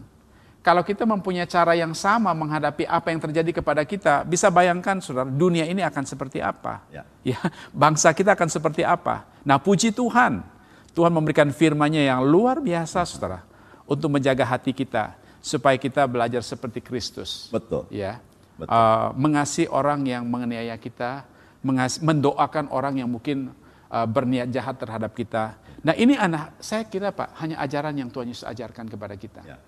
kalau 0.68 0.84
kita 0.84 1.08
mempunyai 1.08 1.48
cara 1.48 1.80
yang 1.80 1.96
sama 1.96 2.36
menghadapi 2.36 2.84
apa 2.84 3.08
yang 3.08 3.24
terjadi 3.24 3.64
kepada 3.64 3.88
kita, 3.88 4.28
bisa 4.28 4.52
bayangkan 4.52 5.00
saudara, 5.00 5.32
dunia 5.32 5.64
ini 5.64 5.80
akan 5.80 6.04
seperti 6.04 6.44
apa. 6.44 6.84
Ya. 6.92 7.08
Ya, 7.24 7.40
bangsa 7.72 8.12
kita 8.12 8.36
akan 8.36 8.52
seperti 8.52 8.84
apa. 8.84 9.24
Nah 9.48 9.56
puji 9.64 9.96
Tuhan, 9.96 10.44
Tuhan 10.92 11.12
memberikan 11.16 11.48
firman-Nya 11.56 12.12
yang 12.12 12.20
luar 12.20 12.60
biasa 12.60 13.08
saudara, 13.08 13.48
untuk 13.88 14.12
menjaga 14.12 14.44
hati 14.44 14.76
kita, 14.76 15.16
supaya 15.40 15.78
kita 15.80 16.04
belajar 16.10 16.42
seperti 16.44 16.84
Kristus. 16.84 17.48
Betul. 17.54 17.88
Ya, 17.94 18.20
Betul. 18.58 18.74
Uh, 18.74 19.10
mengasihi 19.14 19.70
orang 19.70 20.02
yang 20.06 20.26
menganiaya 20.26 20.74
kita, 20.82 21.24
mengas- 21.62 22.02
mendoakan 22.02 22.74
orang 22.74 22.98
yang 22.98 23.10
mungkin 23.10 23.54
uh, 23.94 24.08
berniat 24.10 24.50
jahat 24.50 24.82
terhadap 24.82 25.14
kita. 25.14 25.56
Nah 25.86 25.94
ini 25.94 26.18
anak, 26.18 26.58
saya 26.58 26.84
kira 26.90 27.14
Pak, 27.14 27.38
hanya 27.38 27.62
ajaran 27.62 27.94
yang 27.94 28.10
Tuhan 28.10 28.34
Yesus 28.34 28.44
ajarkan 28.50 28.90
kepada 28.90 29.14
kita. 29.14 29.46
Ya. 29.46 29.62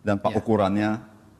Dan 0.00 0.16
Pak 0.20 0.32
Ya. 0.32 0.36
ukurannya 0.40 0.90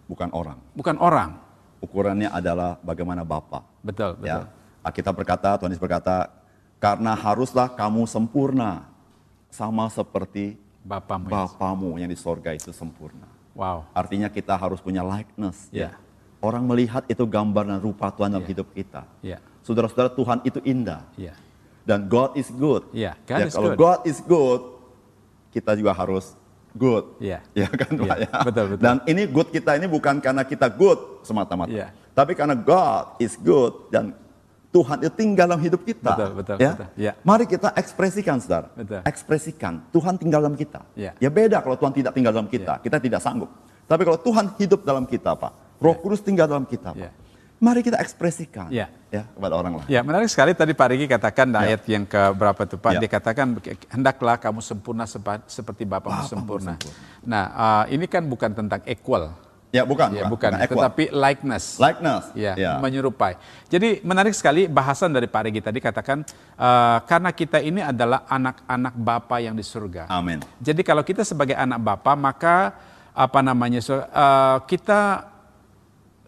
bukan 0.04 0.28
orang. 0.36 0.58
Bukan 0.76 0.96
orang. 1.00 1.40
Ukurannya 1.80 2.28
adalah 2.32 2.76
bagaimana 2.84 3.24
Bapak. 3.24 3.64
Betul, 3.80 4.16
betul. 4.20 4.44
Ya. 4.44 4.92
Kita 4.92 5.10
berkata, 5.16 5.56
Tuhan 5.56 5.72
Yesus 5.72 5.80
berkata, 5.80 6.28
karena 6.76 7.16
haruslah 7.16 7.72
kamu 7.72 8.04
sempurna 8.04 8.84
sama 9.48 9.88
seperti 9.88 10.60
Bapamu. 10.84 11.32
Bapamu 11.32 11.96
yang 11.96 12.12
di 12.12 12.18
sorga 12.20 12.52
itu 12.52 12.68
sempurna. 12.68 13.24
Wow. 13.54 13.86
Artinya 13.94 14.26
kita 14.28 14.58
harus 14.58 14.82
punya 14.82 15.00
likeness. 15.00 15.70
Ya. 15.70 15.94
Orang 16.42 16.66
melihat 16.68 17.06
itu 17.08 17.24
gambar 17.24 17.64
dan 17.64 17.78
rupa 17.80 18.10
Tuhan 18.12 18.34
dalam 18.34 18.44
Ya. 18.44 18.50
hidup 18.52 18.68
kita. 18.74 19.02
Ya. 19.24 19.38
Saudara-saudara 19.64 20.12
Tuhan 20.12 20.38
itu 20.44 20.60
indah. 20.60 21.06
Ya. 21.16 21.32
Dan 21.88 22.04
God 22.10 22.36
is 22.36 22.50
good. 22.52 22.84
Ya, 22.92 23.16
God 23.24 23.40
Ya, 23.40 23.46
is 23.48 23.54
kalau 23.56 23.70
good. 23.72 23.80
God 23.80 24.00
is 24.04 24.18
good, 24.20 24.60
kita 25.54 25.72
juga 25.78 25.92
harus 25.94 26.34
good. 26.74 27.04
Ya. 27.22 27.40
Ya 27.54 27.70
kan 27.70 27.94
Pak 27.94 28.16
Ya, 28.26 28.30
betul, 28.44 28.64
betul. 28.76 28.82
Dan 28.82 28.96
ini 29.06 29.22
good 29.30 29.48
kita 29.48 29.78
ini 29.78 29.86
bukan 29.88 30.18
karena 30.20 30.42
kita 30.44 30.66
good 30.68 31.22
semata-mata. 31.24 31.70
Ya. 31.72 31.88
Tapi 32.12 32.34
karena 32.34 32.58
God 32.58 33.18
is 33.22 33.38
good 33.38 33.88
dan 33.88 34.12
Tuhan 34.74 35.06
itu 35.06 35.12
tinggal 35.14 35.46
dalam 35.46 35.62
hidup 35.62 35.86
kita. 35.86 36.18
Betul, 36.18 36.30
betul, 36.34 36.56
ya. 36.58 36.72
betul. 36.74 36.86
Ya. 36.98 37.12
Mari 37.22 37.46
kita 37.46 37.70
ekspresikan, 37.78 38.42
saudara. 38.42 38.74
Betul. 38.74 39.06
Ekspresikan. 39.06 39.86
Tuhan 39.94 40.18
tinggal 40.18 40.42
dalam 40.42 40.58
kita. 40.58 40.82
Ya. 40.98 41.14
ya 41.22 41.30
beda 41.30 41.62
kalau 41.62 41.78
Tuhan 41.78 41.94
tidak 41.94 42.10
tinggal 42.10 42.34
dalam 42.34 42.50
kita. 42.50 42.82
Kita 42.82 42.98
tidak 42.98 43.22
sanggup. 43.22 43.54
Tapi 43.86 44.02
kalau 44.02 44.18
Tuhan 44.18 44.50
hidup 44.58 44.82
dalam 44.82 45.06
kita, 45.06 45.38
Pak. 45.38 45.78
Roh 45.78 45.94
Kudus 46.02 46.26
tinggal 46.26 46.50
dalam 46.50 46.66
kita, 46.66 46.90
Pak. 46.90 47.06
Ya. 47.06 47.14
Mari 47.62 47.86
kita 47.86 48.02
ekspresikan. 48.02 48.66
Ya. 48.74 48.90
Ya, 49.14 49.30
kepada 49.30 49.54
orang 49.54 49.78
lain. 49.78 49.86
Ya, 49.86 50.02
menarik 50.02 50.26
sekali 50.26 50.58
tadi 50.58 50.74
Pak 50.74 50.90
Riki 50.90 51.06
katakan 51.06 51.54
Ya. 51.54 51.62
ayat 51.70 51.86
yang 51.86 52.02
ke 52.02 52.18
berapa 52.34 52.66
itu 52.66 52.74
Pak? 52.74 52.98
Ya. 52.98 53.00
Dia 53.06 53.10
katakan 53.14 53.46
hendaklah 53.94 54.42
kamu 54.42 54.58
sempurna 54.58 55.06
sepa- 55.06 55.46
seperti 55.46 55.86
Bapamu 55.86 56.18
Bapamu 56.18 56.26
sempurna. 56.26 56.72
sempurna. 56.74 57.22
Nah, 57.22 57.44
uh, 57.54 57.84
ini 57.94 58.10
kan 58.10 58.26
bukan 58.26 58.50
tentang 58.50 58.82
equal. 58.90 59.30
Ya, 59.74 59.82
bukan. 59.82 60.14
Ya, 60.14 60.30
bukan, 60.30 60.54
equal. 60.54 60.86
tetapi 60.86 61.04
likeness. 61.10 61.82
likeness. 61.82 62.30
Ya, 62.38 62.54
Ya. 62.54 62.78
menyerupai. 62.78 63.34
Jadi 63.66 63.98
menarik 64.06 64.30
sekali 64.30 64.70
bahasan 64.70 65.10
dari 65.10 65.26
Pak 65.26 65.50
Regi 65.50 65.58
tadi 65.58 65.82
katakan 65.82 66.22
uh, 66.54 67.02
karena 67.02 67.34
kita 67.34 67.58
ini 67.58 67.82
adalah 67.82 68.22
anak-anak 68.30 68.94
Bapa 68.94 69.42
yang 69.42 69.58
di 69.58 69.66
surga. 69.66 70.06
Amin. 70.06 70.38
Jadi 70.62 70.86
kalau 70.86 71.02
kita 71.02 71.26
sebagai 71.26 71.58
anak 71.58 71.82
Bapa 71.82 72.14
maka 72.14 72.78
apa 73.10 73.40
namanya 73.42 73.82
uh, 73.82 74.62
kita 74.62 75.26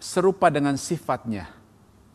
serupa 0.03 0.51
dengan 0.51 0.75
sifatnya, 0.75 1.47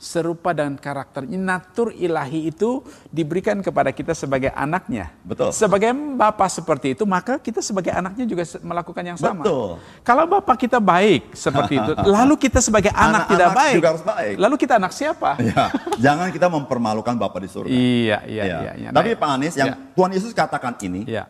serupa 0.02 0.50
dengan 0.50 0.74
karakternya. 0.74 1.38
Natur 1.38 1.94
ilahi 1.94 2.50
itu 2.50 2.82
diberikan 3.14 3.62
kepada 3.62 3.94
kita 3.94 4.18
sebagai 4.18 4.50
anaknya. 4.52 5.14
Betul. 5.22 5.54
Sebagai 5.54 5.94
Bapa 6.18 6.50
seperti 6.50 6.98
itu 6.98 7.06
maka 7.06 7.38
kita 7.38 7.62
sebagai 7.62 7.94
anaknya 7.94 8.26
juga 8.26 8.42
melakukan 8.66 9.04
yang 9.06 9.18
sama. 9.22 9.46
Betul. 9.46 9.78
Kalau 10.02 10.26
Bapak 10.26 10.58
kita 10.58 10.82
baik 10.82 11.38
seperti 11.38 11.78
itu, 11.78 11.92
lalu 12.18 12.34
kita 12.34 12.58
sebagai 12.58 12.90
anak 12.90 13.30
tidak 13.30 13.54
Anak-anak 13.54 13.62
baik. 13.62 13.76
juga 13.78 13.88
harus 13.94 14.04
baik. 14.04 14.36
Lalu 14.42 14.56
kita 14.58 14.74
anak 14.82 14.92
siapa? 14.92 15.32
Ya, 15.52 15.68
jangan 16.00 16.32
kita 16.32 16.48
mempermalukan 16.48 17.12
Bapa 17.20 17.44
di 17.44 17.50
surga. 17.52 17.68
Iya, 17.68 18.24
iya, 18.24 18.44
Ya. 18.48 18.58
iya. 18.64 18.72
iya. 18.80 18.90
Tapi 18.96 19.20
Pak 19.20 19.30
Anies, 19.36 19.54
yang 19.54 19.76
ya. 19.76 19.76
Tuhan 19.94 20.12
Yesus 20.16 20.32
katakan 20.32 20.80
ini, 20.80 21.04
Iya. 21.04 21.28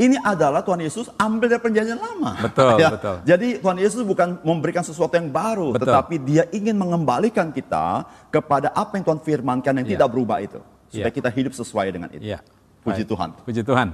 Ini 0.00 0.16
adalah 0.24 0.64
Tuhan 0.64 0.80
Yesus 0.80 1.12
ambil 1.20 1.52
dari 1.52 1.60
perjanjian 1.60 2.00
lama. 2.00 2.32
Betul, 2.40 2.80
Ya. 2.80 2.88
betul. 2.88 3.16
Jadi 3.28 3.48
Tuhan 3.60 3.76
Yesus 3.76 4.00
bukan 4.00 4.40
memberikan 4.40 4.80
sesuatu 4.80 5.12
yang 5.12 5.28
baru, 5.28 5.76
Betul. 5.76 5.92
tetapi 5.92 6.14
Dia 6.24 6.48
ingin 6.56 6.72
mengembalikan 6.80 7.52
kita 7.52 8.08
kepada 8.32 8.72
apa 8.72 8.96
yang 8.96 9.04
Tuhan 9.04 9.20
firmankan 9.20 9.76
yang 9.76 9.86
Ya. 9.86 9.92
tidak 10.00 10.08
berubah 10.08 10.40
itu, 10.40 10.56
supaya 10.88 11.12
Ya. 11.12 11.12
kita 11.12 11.28
hidup 11.28 11.52
sesuai 11.52 11.92
dengan 11.92 12.08
itu. 12.16 12.24
Iya. 12.24 12.40
Puji 12.80 13.04
Baik. 13.04 13.10
Tuhan. 13.12 13.28
Puji 13.44 13.60
Tuhan. 13.60 13.88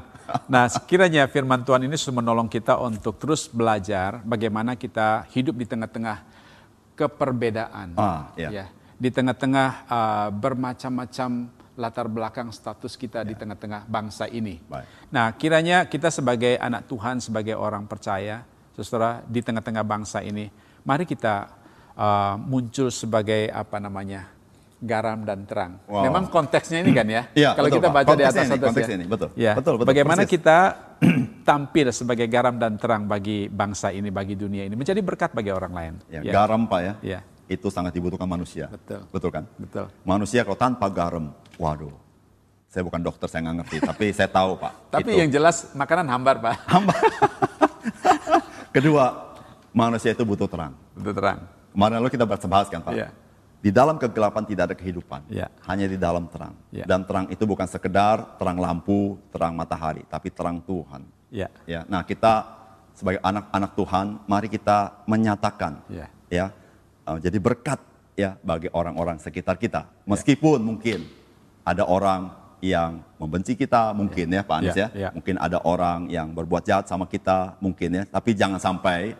Nah, 0.46 0.70
sekiranya 0.70 1.26
firman 1.26 1.66
Tuhan 1.66 1.82
ini 1.90 1.98
sudah 1.98 2.22
menolong 2.22 2.46
kita 2.46 2.78
untuk 2.78 3.18
terus 3.18 3.50
belajar 3.50 4.22
bagaimana 4.22 4.78
kita 4.78 5.26
hidup 5.34 5.58
di 5.58 5.66
tengah-tengah 5.66 6.22
keperbedaan. 6.94 7.98
Ah, 7.98 8.30
iya. 8.38 8.48
Ya, 8.50 8.66
di 8.94 9.10
tengah-tengah 9.10 9.68
uh, 9.90 10.28
bermacam-macam 10.30 11.50
latar 11.76 12.08
belakang 12.08 12.48
status 12.50 12.96
kita 12.96 13.22
di 13.22 13.36
tengah-tengah 13.36 13.84
bangsa 13.86 14.26
ini. 14.26 14.56
Ya. 14.58 14.80
Baik. 14.80 14.86
Nah, 15.12 15.26
kiranya 15.36 15.78
kita 15.84 16.08
sebagai 16.08 16.56
anak 16.56 16.88
Tuhan, 16.88 17.20
sebagai 17.20 17.54
orang 17.54 17.84
percaya, 17.84 18.42
saudara 18.74 19.20
di 19.28 19.40
tengah-tengah 19.44 19.84
bangsa 19.84 20.24
ini, 20.24 20.48
mari 20.82 21.04
kita 21.04 21.52
uh, 21.96 22.34
muncul 22.40 22.88
sebagai 22.88 23.52
apa 23.52 23.76
namanya 23.76 24.32
garam 24.76 25.24
dan 25.24 25.48
terang. 25.48 25.80
Wow. 25.88 26.04
Memang 26.04 26.28
konteksnya 26.28 26.84
ini 26.84 26.92
kan 26.92 27.06
ya. 27.08 27.22
Iya, 27.32 27.50
Kalau 27.56 27.68
betul, 27.72 27.78
kita 27.80 27.88
baca 27.92 28.12
di 28.12 28.24
atas 28.24 28.44
ini, 28.44 28.56
atas 28.56 28.76
ya. 28.76 28.96
ini, 28.96 29.04
betul. 29.08 29.28
Ya. 29.36 29.52
Betul, 29.56 29.74
betul, 29.80 29.88
Bagaimana 29.88 30.22
persis. 30.24 30.32
kita 30.36 30.58
tampil 31.48 31.86
sebagai 31.92 32.26
garam 32.28 32.56
dan 32.60 32.76
terang 32.76 33.08
bagi 33.08 33.48
bangsa 33.48 33.92
ini, 33.92 34.12
bagi 34.12 34.36
dunia 34.36 34.68
ini, 34.68 34.76
menjadi 34.76 35.00
berkat 35.00 35.32
bagi 35.32 35.52
orang 35.52 35.72
lain. 35.72 35.94
Ya, 36.12 36.20
Ya. 36.24 36.32
Garam 36.32 36.68
Pak 36.68 36.80
ya, 36.80 36.94
Ya. 37.00 37.20
Itu 37.46 37.70
sangat 37.70 37.94
dibutuhkan 37.94 38.26
manusia. 38.26 38.66
Betul. 38.70 39.00
Betul 39.10 39.30
kan? 39.30 39.44
Betul. 39.58 39.86
Manusia 40.02 40.42
kalau 40.42 40.58
tanpa 40.58 40.86
garam, 40.90 41.30
waduh. 41.58 41.94
Saya 42.66 42.82
bukan 42.82 43.00
dokter, 43.00 43.30
saya 43.30 43.46
nggak 43.46 43.56
ngerti, 43.62 43.76
tapi 43.80 44.06
saya 44.12 44.28
tahu 44.28 44.58
Pak. 44.58 44.92
Tapi 44.92 45.10
itu. 45.14 45.20
yang 45.22 45.30
jelas 45.32 45.70
makanan 45.72 46.06
hambar, 46.10 46.42
Pak. 46.42 46.54
Kedua, 48.76 49.32
manusia 49.72 50.12
itu 50.12 50.26
butuh 50.26 50.50
terang. 50.50 50.74
Betul 50.92 51.14
terang. 51.16 51.38
Kemarin 51.72 51.94
lalu 52.02 52.10
kita 52.12 52.26
bahas 52.28 52.68
kan 52.68 52.82
Pak. 52.84 52.92
Iya. 52.92 53.08
Di 53.62 53.70
dalam 53.72 53.96
kegelapan 53.96 54.44
tidak 54.44 54.72
ada 54.72 54.76
kehidupan. 54.76 55.32
Iya. 55.32 55.48
Hanya 55.64 55.88
di 55.88 55.96
dalam 55.96 56.28
terang. 56.28 56.52
Iya. 56.68 56.84
Dan 56.84 57.08
terang 57.08 57.26
itu 57.32 57.48
bukan 57.48 57.64
sekedar 57.64 58.36
terang 58.36 58.60
lampu, 58.60 59.16
terang 59.32 59.56
matahari, 59.56 60.04
tapi 60.12 60.28
terang 60.28 60.60
Tuhan. 60.60 61.08
Ya. 61.32 61.48
Ya, 61.66 61.82
nah 61.90 62.06
kita 62.06 62.56
sebagai 62.96 63.20
anak-anak 63.20 63.70
Tuhan, 63.76 64.06
mari 64.24 64.48
kita 64.48 65.04
menyatakan, 65.04 65.84
Iya. 65.88 66.08
ya, 66.32 66.46
uh, 67.06 67.18
jadi 67.22 67.38
berkat 67.38 67.80
ya 68.18 68.34
bagi 68.42 68.68
orang-orang 68.74 69.22
sekitar 69.22 69.56
kita. 69.56 69.86
Meskipun 70.08 70.58
mungkin 70.60 71.06
ada 71.62 71.86
orang 71.86 72.32
yang 72.64 73.04
membenci 73.20 73.52
kita, 73.54 73.92
mungkin 73.92 74.32
ya 74.32 74.42
Pak 74.42 74.56
Anies 74.58 74.74
Iya, 74.74 74.88
ya, 74.88 74.88
iya. 74.96 75.08
mungkin 75.12 75.36
ada 75.36 75.60
orang 75.62 76.08
yang 76.08 76.32
berbuat 76.32 76.64
jahat 76.64 76.88
sama 76.88 77.04
kita, 77.04 77.54
mungkin 77.60 78.00
ya, 78.00 78.04
tapi 78.08 78.32
jangan 78.32 78.56
sampai 78.56 79.12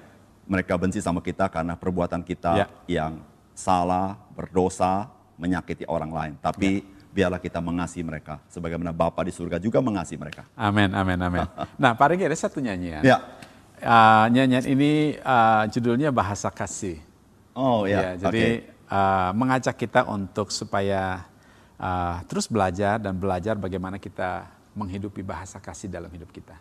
mereka 0.49 0.75
benci 0.81 1.05
sama 1.05 1.20
kita 1.20 1.46
karena 1.53 1.77
perbuatan 1.77 2.25
kita 2.25 2.64
Iya. 2.64 2.66
yang 2.88 3.12
salah, 3.53 4.16
berdosa, 4.33 5.12
menyakiti 5.37 5.85
orang 5.85 6.11
lain. 6.11 6.35
Tapi 6.40 6.81
Iya. 6.81 7.12
biarlah 7.12 7.40
kita 7.40 7.61
mengasihi 7.61 8.05
mereka, 8.05 8.40
sebagaimana 8.49 8.92
Bapa 8.96 9.20
di 9.25 9.33
surga 9.37 9.61
juga 9.61 9.85
mengasihi 9.85 10.16
mereka. 10.16 10.49
Amin, 10.57 10.88
amin, 10.96 11.18
amin. 11.20 11.44
Nah, 11.83 11.92
Pak 11.92 12.16
Regi 12.16 12.25
ada 12.25 12.37
satu 12.37 12.59
nyanyian. 12.64 13.05
Ya. 13.05 13.20
Uh, 13.77 14.33
nyanyian 14.33 14.64
ini 14.64 15.20
uh, 15.20 15.68
judulnya 15.68 16.09
Bahasa 16.09 16.49
Kasih. 16.49 17.05
Oh 17.57 17.88
ya, 17.88 18.12
Ya, 18.12 18.29
jadi 18.29 18.69
uh, 18.92 19.33
mengajak 19.33 19.75
kita 19.81 20.05
untuk 20.05 20.53
supaya 20.53 21.25
uh, 21.81 22.21
terus 22.29 22.45
belajar 22.53 23.01
dan 23.01 23.16
belajar 23.16 23.57
bagaimana 23.57 23.97
kita 23.97 24.45
menghidupi 24.77 25.25
bahasa 25.25 25.57
kasih 25.57 25.88
dalam 25.88 26.12
hidup 26.12 26.29
kita. 26.29 26.61